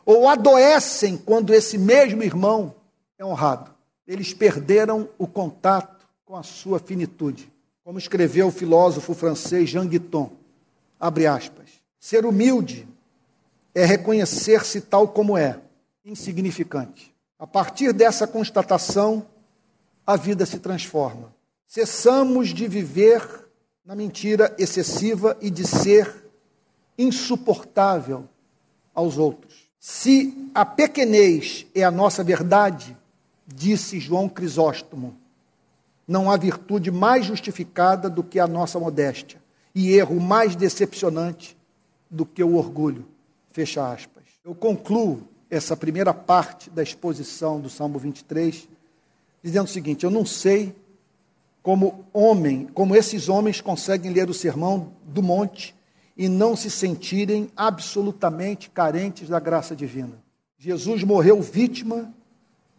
ou 0.05 0.29
adoecem 0.29 1.17
quando 1.17 1.53
esse 1.53 1.77
mesmo 1.77 2.23
irmão 2.23 2.75
é 3.19 3.25
honrado. 3.25 3.71
Eles 4.07 4.33
perderam 4.33 5.09
o 5.19 5.27
contato 5.27 6.07
com 6.25 6.37
a 6.37 6.43
sua 6.43 6.79
finitude. 6.79 7.53
Como 7.85 7.99
escreveu 7.99 8.49
o 8.49 8.53
filósofo 8.53 9.15
francês 9.15 9.69
Jean 9.69 9.87
Guiton, 9.87 10.31
abre 10.99 11.27
aspas, 11.27 11.69
ser 11.99 12.25
humilde 12.25 12.89
é 13.75 13.85
reconhecer-se 13.85 14.81
tal 14.81 15.09
como 15.09 15.37
é, 15.37 15.59
insignificante. 16.05 17.15
A 17.39 17.47
partir 17.47 17.93
dessa 17.93 18.27
constatação, 18.27 19.27
a 20.07 20.17
vida 20.17 20.45
se 20.45 20.59
transforma. 20.59 21.35
Cessamos 21.67 22.51
de 22.51 22.67
viver 22.67 23.49
na 23.85 23.95
mentira 23.95 24.55
excessiva 24.59 25.37
e 25.41 25.51
de 25.51 25.67
ser 25.67 26.31
insuportável 26.99 28.29
aos 28.95 29.19
outros. 29.19 29.69
Se 29.79 30.51
a 30.55 30.65
pequenez 30.65 31.67
é 31.75 31.83
a 31.83 31.91
nossa 31.91 32.23
verdade, 32.23 32.97
disse 33.47 33.99
João 33.99 34.29
Crisóstomo, 34.29 35.17
não 36.07 36.31
há 36.31 36.37
virtude 36.37 36.91
mais 36.91 37.25
justificada 37.25 38.11
do 38.11 38.23
que 38.23 38.39
a 38.39 38.47
nossa 38.47 38.79
modéstia, 38.79 39.41
e 39.75 39.93
erro 39.93 40.21
mais 40.21 40.55
decepcionante 40.55 41.57
do 42.11 42.27
que 42.27 42.45
o 42.45 42.57
orgulho. 42.57 43.07
Fecha 43.51 43.91
aspas. 43.91 44.25
Eu 44.45 44.55
concluo 44.55 45.23
essa 45.51 45.77
primeira 45.77 46.13
parte 46.13 46.69
da 46.71 46.83
exposição 46.83 47.61
do 47.61 47.71
Salmo 47.71 47.99
23 47.99 48.69
dizendo 49.43 49.67
o 49.67 49.71
seguinte: 49.71 50.05
Eu 50.05 50.11
não 50.11 50.25
sei 50.25 50.75
como 51.63 52.05
homem, 52.13 52.69
como 52.75 52.95
esses 52.97 53.29
homens 53.29 53.61
conseguem 53.61 54.13
ler 54.13 54.29
o 54.29 54.35
sermão 54.35 54.93
do 55.05 55.23
monte 55.23 55.75
e 56.17 56.29
não 56.29 56.55
se 56.57 56.71
sentirem 56.71 57.51
absolutamente 57.57 58.69
carentes 58.71 59.29
da 59.29 59.41
graça 59.41 59.75
divina. 59.75 60.23
Jesus 60.59 61.03
morreu 61.03 61.41
vítima 61.41 62.13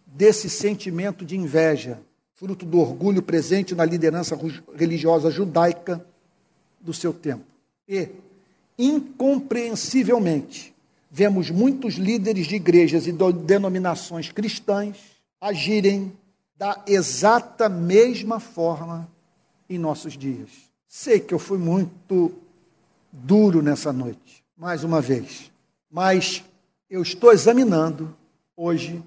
desse 0.06 0.50
sentimento 0.50 1.26
de 1.26 1.36
inveja, 1.36 2.00
fruto 2.34 2.66
do 2.66 2.80
orgulho 2.80 3.22
presente 3.22 3.74
na 3.74 3.84
liderança 3.84 4.40
religiosa 4.76 5.32
judaica 5.32 6.06
do 6.80 6.94
seu 6.94 7.14
tempo. 7.14 7.46
E, 7.88 8.10
incompreensivelmente, 8.78 10.74
vemos 11.10 11.50
muitos 11.50 11.96
líderes 11.96 12.48
de 12.48 12.56
igrejas 12.56 13.08
e 13.08 13.12
denominações 13.12 14.32
cristãs 14.32 14.98
agirem 15.42 16.12
da 16.56 16.84
exata 16.88 17.68
mesma 17.68 18.40
forma 18.40 19.10
em 19.70 19.78
nossos 19.78 20.18
dias. 20.18 20.50
Sei 20.88 21.20
que 21.20 21.34
eu 21.34 21.40
fui 21.40 21.58
muito 21.58 22.32
duro 23.12 23.62
nessa 23.62 23.92
noite, 23.92 24.44
mais 24.58 24.84
uma 24.84 25.02
vez, 25.02 25.52
mas 25.90 26.44
eu 26.90 27.02
estou 27.02 27.32
examinando 27.32 28.16
hoje 28.56 29.04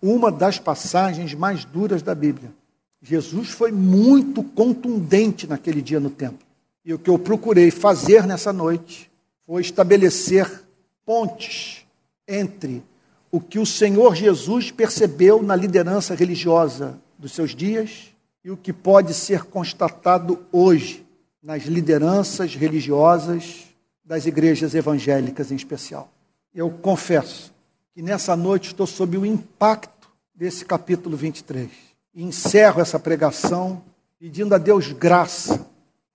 uma 0.00 0.30
das 0.30 0.58
passagens 0.58 1.34
mais 1.34 1.64
duras 1.64 2.02
da 2.02 2.14
Bíblia. 2.14 2.52
Jesus 3.00 3.48
foi 3.48 3.72
muito 3.72 4.42
contundente 4.42 5.46
naquele 5.46 5.80
dia 5.80 6.00
no 6.00 6.10
templo. 6.10 6.46
E 6.84 6.92
o 6.92 6.98
que 6.98 7.10
eu 7.10 7.18
procurei 7.18 7.70
fazer 7.70 8.26
nessa 8.26 8.52
noite 8.52 9.10
foi 9.46 9.62
estabelecer 9.62 10.64
pontes 11.04 11.86
entre 12.26 12.82
o 13.30 13.40
que 13.40 13.58
o 13.58 13.66
Senhor 13.66 14.14
Jesus 14.14 14.70
percebeu 14.70 15.42
na 15.42 15.54
liderança 15.54 16.14
religiosa 16.14 16.98
dos 17.18 17.32
seus 17.32 17.54
dias 17.54 18.14
e 18.44 18.50
o 18.50 18.56
que 18.56 18.72
pode 18.72 19.12
ser 19.12 19.44
constatado 19.44 20.46
hoje 20.50 21.04
nas 21.42 21.64
lideranças 21.64 22.54
religiosas 22.54 23.66
das 24.04 24.24
igrejas 24.24 24.74
evangélicas 24.74 25.52
em 25.52 25.56
especial. 25.56 26.10
Eu 26.54 26.70
confesso 26.70 27.52
que 27.94 28.00
nessa 28.00 28.34
noite 28.34 28.68
estou 28.68 28.86
sob 28.86 29.18
o 29.18 29.26
impacto 29.26 30.08
desse 30.34 30.64
capítulo 30.64 31.16
23 31.16 31.68
e 32.14 32.22
encerro 32.22 32.80
essa 32.80 32.98
pregação 32.98 33.82
pedindo 34.18 34.54
a 34.54 34.58
Deus 34.58 34.92
graça 34.92 35.66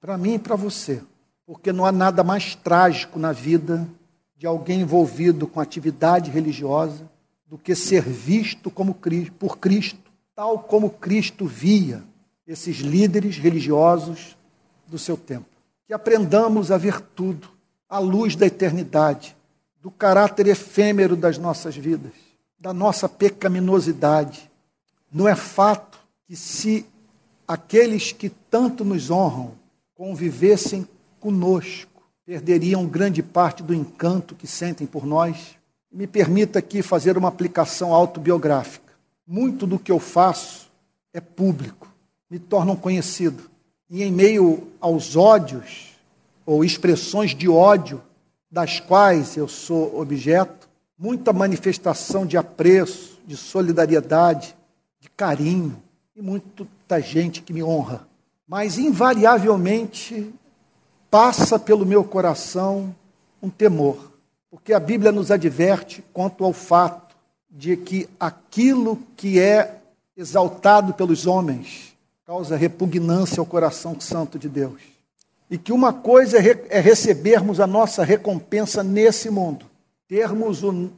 para 0.02 0.18
mim 0.18 0.36
e 0.36 0.40
para 0.40 0.56
você, 0.56 1.02
porque 1.46 1.72
não 1.72 1.86
há 1.86 1.92
nada 1.92 2.24
mais 2.24 2.56
trágico 2.56 3.20
na 3.20 3.32
vida 3.32 3.88
de 4.44 4.48
alguém 4.48 4.82
envolvido 4.82 5.48
com 5.48 5.62
atividade 5.62 6.30
religiosa 6.30 7.10
do 7.48 7.58
que 7.58 7.74
ser 7.74 8.04
visto 8.04 8.70
como 8.70 8.94
por 9.40 9.58
Cristo, 9.58 10.12
tal 10.36 10.60
como 10.60 10.90
Cristo 10.90 11.46
via 11.46 12.04
esses 12.46 12.80
líderes 12.80 13.38
religiosos 13.38 14.36
do 14.86 15.00
seu 15.00 15.16
tempo. 15.16 15.46
Que 15.88 15.94
aprendamos 15.94 16.72
a 16.72 16.78
ver 16.78 17.00
tudo 17.00 17.48
à 17.88 18.00
luz 18.00 18.36
da 18.36 18.46
eternidade, 18.46 19.34
do 19.82 19.90
caráter 19.90 20.48
efêmero 20.48 21.16
das 21.16 21.38
nossas 21.38 21.78
vidas, 21.78 22.12
da 22.60 22.74
nossa 22.74 23.08
pecaminosidade. 23.08 24.52
Não 25.10 25.26
é 25.26 25.36
fato 25.36 25.98
que 26.28 26.36
se 26.36 26.86
aqueles 27.48 28.12
que 28.12 28.28
tanto 28.28 28.84
nos 28.84 29.10
honram 29.10 29.54
convivessem 29.96 30.86
conosco, 31.18 31.93
perderiam 32.26 32.86
grande 32.86 33.22
parte 33.22 33.62
do 33.62 33.74
encanto 33.74 34.36
que 34.36 34.48
sentem 34.48 34.88
por 34.88 35.06
nós. 35.06 35.58
Me 35.92 36.08
permita 36.08 36.60
aqui 36.60 36.82
fazer 36.82 37.18
uma 37.18 37.28
aplicação 37.28 37.94
autobiográfica. 37.94 38.94
Muito 39.28 39.68
do 39.68 39.78
que 39.78 39.92
eu 39.92 40.00
faço 40.00 40.72
é 41.14 41.22
público, 41.22 41.88
me 42.30 42.40
tornam 42.40 42.76
conhecido. 42.76 43.50
E 43.90 44.02
em 44.04 44.12
meio 44.12 44.68
aos 44.80 45.16
ódios 45.16 45.92
ou 46.46 46.64
expressões 46.64 47.36
de 47.36 47.48
ódio 47.48 48.02
das 48.50 48.80
quais 48.80 49.38
eu 49.38 49.48
sou 49.48 50.00
objeto, 50.00 50.68
muita 50.98 51.34
manifestação 51.34 52.26
de 52.26 52.38
apreço, 52.38 53.20
de 53.26 53.38
solidariedade, 53.38 54.56
de 55.00 55.10
carinho 55.10 55.82
e 56.16 56.22
muita 56.22 57.02
gente 57.02 57.42
que 57.42 57.54
me 57.54 57.64
honra. 57.64 58.08
Mas 58.48 58.78
invariavelmente 58.78 60.34
passa 61.14 61.60
pelo 61.60 61.86
meu 61.86 62.04
coração 62.04 62.96
um 63.40 63.48
temor, 63.48 64.14
porque 64.50 64.74
a 64.74 64.80
Bíblia 64.80 65.12
nos 65.12 65.30
adverte 65.30 66.04
quanto 66.12 66.44
ao 66.44 66.52
fato 66.52 67.16
de 67.52 67.78
que 67.78 68.10
aquilo 68.20 68.98
que 69.16 69.40
é 69.40 69.78
exaltado 70.18 70.92
pelos 70.96 71.28
homens 71.28 71.96
causa 72.26 72.58
repugnância 72.58 73.40
ao 73.40 73.46
coração 73.46 74.00
santo 74.00 74.40
de 74.40 74.50
Deus. 74.50 74.82
E 75.52 75.56
que 75.56 75.72
uma 75.72 75.94
coisa 75.94 76.40
é, 76.40 76.66
é 76.70 76.80
recebermos 76.80 77.60
a 77.60 77.68
nossa 77.68 78.04
recompensa 78.04 78.84
nesse 78.84 79.30
mundo, 79.30 79.68
termos 80.08 80.64
o, 80.64 80.90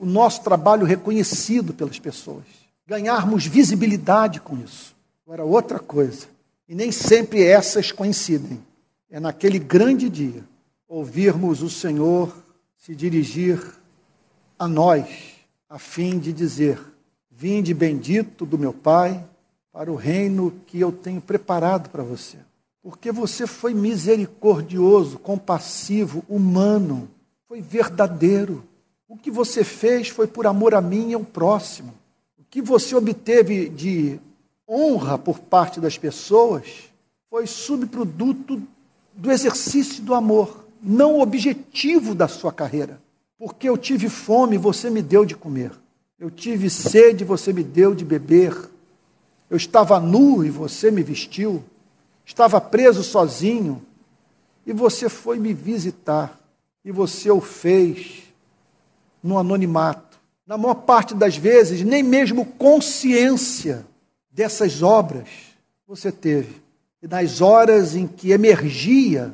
o 0.00 0.04
nosso 0.04 0.42
trabalho 0.42 0.84
reconhecido 0.84 1.72
pelas 1.72 2.00
pessoas, 2.00 2.42
ganharmos 2.88 3.46
visibilidade 3.46 4.40
com 4.40 4.56
isso. 4.56 4.96
Agora, 5.24 5.44
outra 5.44 5.78
coisa, 5.78 6.26
e 6.68 6.74
nem 6.74 6.90
sempre 6.90 7.44
essas 7.44 7.92
coincidem 7.92 8.60
é 9.10 9.20
naquele 9.20 9.58
grande 9.58 10.08
dia 10.08 10.44
ouvirmos 10.88 11.62
o 11.62 11.70
Senhor 11.70 12.34
se 12.76 12.94
dirigir 12.94 13.60
a 14.58 14.68
nós, 14.68 15.34
a 15.68 15.78
fim 15.78 16.18
de 16.18 16.32
dizer: 16.32 16.80
Vinde 17.30 17.74
bendito 17.74 18.46
do 18.46 18.58
meu 18.58 18.72
Pai 18.72 19.24
para 19.72 19.90
o 19.90 19.96
reino 19.96 20.52
que 20.66 20.78
eu 20.78 20.92
tenho 20.92 21.20
preparado 21.20 21.90
para 21.90 22.02
você. 22.02 22.38
Porque 22.82 23.10
você 23.10 23.46
foi 23.46 23.74
misericordioso, 23.74 25.18
compassivo, 25.18 26.22
humano, 26.28 27.08
foi 27.48 27.60
verdadeiro. 27.60 28.62
O 29.08 29.16
que 29.16 29.30
você 29.30 29.64
fez 29.64 30.08
foi 30.08 30.26
por 30.26 30.46
amor 30.46 30.74
a 30.74 30.80
mim 30.80 31.10
e 31.10 31.14
ao 31.14 31.24
próximo. 31.24 31.94
O 32.38 32.44
que 32.48 32.60
você 32.60 32.94
obteve 32.94 33.68
de 33.68 34.20
honra 34.68 35.18
por 35.18 35.40
parte 35.40 35.80
das 35.80 35.98
pessoas 35.98 36.90
foi 37.30 37.46
subproduto 37.46 38.62
do 39.14 39.30
exercício 39.30 40.02
do 40.02 40.14
amor, 40.14 40.64
não 40.82 41.14
o 41.14 41.20
objetivo 41.20 42.14
da 42.14 42.28
sua 42.28 42.52
carreira. 42.52 43.00
Porque 43.38 43.68
eu 43.68 43.76
tive 43.76 44.08
fome, 44.08 44.58
você 44.58 44.90
me 44.90 45.02
deu 45.02 45.24
de 45.24 45.34
comer. 45.34 45.72
Eu 46.18 46.30
tive 46.30 46.70
sede, 46.70 47.24
você 47.24 47.52
me 47.52 47.62
deu 47.62 47.94
de 47.94 48.04
beber. 48.04 48.56
Eu 49.50 49.56
estava 49.56 50.00
nu 50.00 50.44
e 50.44 50.50
você 50.50 50.90
me 50.90 51.02
vestiu. 51.02 51.62
Estava 52.24 52.60
preso 52.60 53.02
sozinho 53.02 53.84
e 54.66 54.72
você 54.72 55.08
foi 55.08 55.38
me 55.38 55.52
visitar. 55.52 56.40
E 56.84 56.92
você 56.92 57.30
o 57.30 57.40
fez 57.40 58.22
no 59.22 59.38
anonimato. 59.38 60.18
Na 60.46 60.58
maior 60.58 60.74
parte 60.74 61.14
das 61.14 61.36
vezes, 61.36 61.82
nem 61.82 62.02
mesmo 62.02 62.44
consciência 62.44 63.86
dessas 64.30 64.82
obras 64.82 65.28
você 65.86 66.12
teve. 66.12 66.63
E 67.04 67.06
nas 67.06 67.42
horas 67.42 67.94
em 67.94 68.06
que 68.06 68.30
emergia 68.30 69.30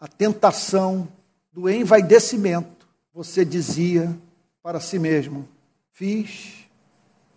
a 0.00 0.08
tentação 0.08 1.06
do 1.52 1.68
envaidecimento, 1.68 2.88
você 3.12 3.44
dizia 3.44 4.18
para 4.62 4.80
si 4.80 4.98
mesmo: 4.98 5.46
Fiz 5.92 6.66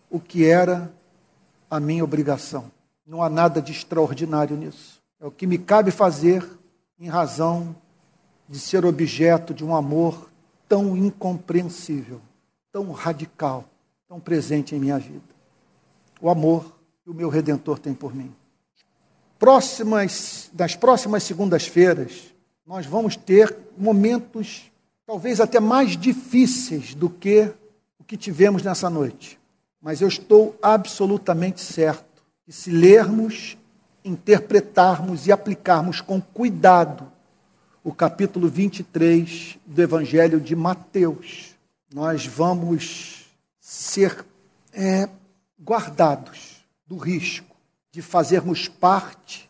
o 0.09 0.21
que 0.21 0.45
era 0.45 0.89
a 1.69 1.81
minha 1.81 2.01
obrigação. 2.01 2.71
Não 3.05 3.21
há 3.21 3.29
nada 3.29 3.61
de 3.61 3.73
extraordinário 3.73 4.55
nisso. 4.55 5.01
É 5.19 5.25
o 5.25 5.31
que 5.31 5.45
me 5.45 5.57
cabe 5.57 5.91
fazer 5.91 6.49
em 6.97 7.09
razão 7.09 7.75
de 8.47 8.59
ser 8.59 8.85
objeto 8.85 9.53
de 9.53 9.65
um 9.65 9.75
amor 9.75 10.29
tão 10.65 10.95
incompreensível, 10.95 12.21
tão 12.71 12.89
radical, 12.93 13.65
tão 14.07 14.17
presente 14.17 14.75
em 14.75 14.79
minha 14.79 14.97
vida. 14.97 15.35
O 16.21 16.29
amor 16.29 16.73
que 17.03 17.09
o 17.09 17.13
meu 17.13 17.27
redentor 17.27 17.77
tem 17.77 17.93
por 17.93 18.15
mim 18.15 18.33
próximas, 19.43 20.49
nas 20.57 20.73
próximas 20.73 21.21
segundas-feiras, 21.23 22.33
nós 22.65 22.85
vamos 22.85 23.17
ter 23.17 23.53
momentos 23.77 24.71
talvez 25.05 25.41
até 25.41 25.59
mais 25.59 25.97
difíceis 25.97 26.95
do 26.95 27.09
que 27.09 27.51
o 27.99 28.05
que 28.05 28.15
tivemos 28.15 28.63
nessa 28.63 28.89
noite. 28.89 29.37
Mas 29.81 29.99
eu 29.99 30.07
estou 30.07 30.57
absolutamente 30.61 31.59
certo 31.59 32.23
que 32.45 32.53
se 32.53 32.71
lermos, 32.71 33.57
interpretarmos 34.05 35.27
e 35.27 35.31
aplicarmos 35.33 35.99
com 35.99 36.21
cuidado 36.21 37.11
o 37.83 37.93
capítulo 37.93 38.47
23 38.47 39.57
do 39.65 39.81
Evangelho 39.81 40.39
de 40.39 40.55
Mateus, 40.55 41.53
nós 41.93 42.25
vamos 42.25 43.25
ser 43.59 44.23
é, 44.71 45.09
guardados 45.61 46.63
do 46.87 46.95
risco 46.95 47.52
de 47.93 48.01
fazermos 48.01 48.67
parte 48.67 49.47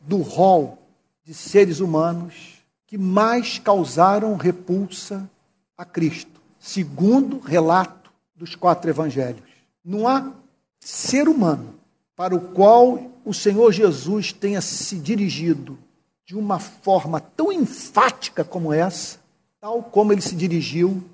do 0.00 0.18
rol 0.18 0.76
de 1.24 1.32
seres 1.32 1.78
humanos 1.78 2.64
que 2.84 2.98
mais 2.98 3.60
causaram 3.60 4.34
repulsa 4.34 5.30
a 5.78 5.84
Cristo, 5.84 6.40
segundo 6.58 7.38
relato 7.38 8.10
dos 8.34 8.56
quatro 8.56 8.90
evangelhos. 8.90 9.48
Não 9.84 10.08
há 10.08 10.32
ser 10.80 11.28
humano 11.28 11.76
para 12.16 12.34
o 12.34 12.40
qual 12.40 13.12
o 13.24 13.32
Senhor 13.32 13.70
Jesus 13.70 14.32
tenha 14.32 14.60
se 14.60 14.96
dirigido 14.96 15.78
de 16.26 16.36
uma 16.36 16.58
forma 16.58 17.20
tão 17.20 17.52
enfática 17.52 18.42
como 18.42 18.72
essa, 18.72 19.20
tal 19.60 19.80
como 19.80 20.12
ele 20.12 20.20
se 20.20 20.34
dirigiu 20.34 21.04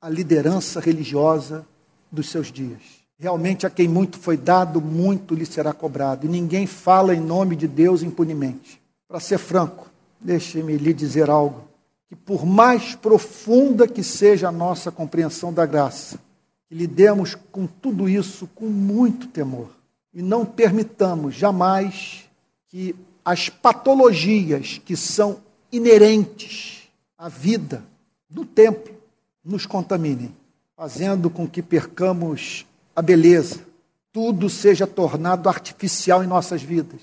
à 0.00 0.08
liderança 0.08 0.78
religiosa 0.78 1.66
dos 2.08 2.30
seus 2.30 2.52
dias. 2.52 2.93
Realmente, 3.18 3.66
a 3.66 3.70
quem 3.70 3.86
muito 3.86 4.18
foi 4.18 4.36
dado, 4.36 4.80
muito 4.80 5.34
lhe 5.34 5.46
será 5.46 5.72
cobrado. 5.72 6.26
E 6.26 6.28
ninguém 6.28 6.66
fala 6.66 7.14
em 7.14 7.20
nome 7.20 7.54
de 7.54 7.68
Deus 7.68 8.02
impunemente. 8.02 8.80
Para 9.06 9.20
ser 9.20 9.38
franco, 9.38 9.88
deixe-me 10.20 10.76
lhe 10.76 10.92
dizer 10.92 11.30
algo: 11.30 11.64
que 12.08 12.16
por 12.16 12.44
mais 12.44 12.94
profunda 12.94 13.86
que 13.86 14.02
seja 14.02 14.48
a 14.48 14.52
nossa 14.52 14.90
compreensão 14.90 15.52
da 15.52 15.64
graça, 15.64 16.18
lidemos 16.70 17.36
com 17.52 17.66
tudo 17.66 18.08
isso 18.08 18.48
com 18.54 18.66
muito 18.66 19.28
temor. 19.28 19.70
E 20.12 20.20
não 20.20 20.44
permitamos 20.44 21.34
jamais 21.34 22.24
que 22.68 22.94
as 23.24 23.48
patologias 23.48 24.80
que 24.84 24.96
são 24.96 25.38
inerentes 25.70 26.88
à 27.16 27.28
vida 27.28 27.82
do 28.28 28.44
templo 28.44 28.94
nos 29.44 29.66
contaminem, 29.66 30.34
fazendo 30.76 31.30
com 31.30 31.48
que 31.48 31.62
percamos 31.62 32.66
a 32.94 33.02
beleza, 33.02 33.60
tudo 34.12 34.48
seja 34.48 34.86
tornado 34.86 35.48
artificial 35.48 36.22
em 36.22 36.26
nossas 36.26 36.62
vidas. 36.62 37.00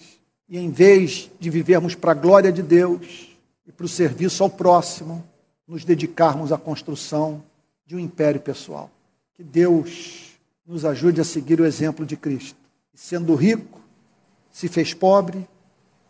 E 0.48 0.58
em 0.58 0.70
vez 0.70 1.30
de 1.40 1.50
vivermos 1.50 1.96
para 1.96 2.12
a 2.12 2.16
glória 2.16 2.52
de 2.52 2.62
Deus 2.62 3.30
e 3.66 3.72
para 3.72 3.86
o 3.86 3.90
serviço 3.90 4.44
ao 4.44 4.50
próximo, 4.50 5.24
nos 5.68 5.86
dedicarmos 5.86 6.52
à 6.52 6.58
construção 6.58 7.44
de 7.86 7.96
um 7.96 8.00
império 8.00 8.42
pessoal. 8.42 8.90
Que 9.34 9.44
Deus 9.44 10.32
nos 10.66 10.86
ajude 10.86 11.22
a 11.22 11.26
seguir 11.26 11.60
o 11.60 11.66
exemplo 11.66 12.06
de 12.06 12.16
Cristo. 12.16 12.58
E 12.94 12.98
sendo 12.98 13.36
rico, 13.36 13.80
se 14.52 14.68
fez 14.68 14.94
pobre 14.94 15.48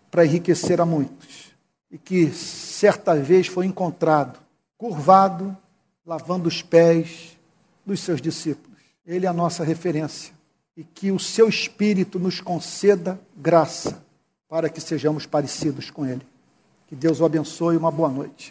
para 0.10 0.26
enriquecer 0.26 0.82
a 0.82 0.86
muitos, 0.86 1.52
e 1.90 1.98
que 1.98 2.30
certa 2.32 3.16
vez 3.16 3.48
foi 3.48 3.66
encontrado 3.66 4.40
curvado, 4.78 5.56
lavando 6.06 6.48
os 6.48 6.62
pés 6.62 7.38
dos 7.86 8.00
seus 8.00 8.20
discípulos. 8.20 8.71
Ele 9.12 9.26
é 9.26 9.30
a 9.30 9.34
nossa 9.34 9.64
referência. 9.64 10.34
E 10.76 10.86
que 10.86 11.12
o 11.12 11.20
seu 11.20 11.50
Espírito 11.50 12.18
nos 12.18 12.40
conceda 12.40 13.20
graça 13.36 14.02
para 14.48 14.70
que 14.70 14.80
sejamos 14.80 15.26
parecidos 15.26 15.92
com 15.92 16.06
Ele. 16.06 16.26
Que 16.88 16.96
Deus 16.96 17.20
o 17.20 17.26
abençoe 17.26 17.76
e 17.76 17.78
uma 17.78 17.92
boa 17.92 18.10
noite. 18.10 18.50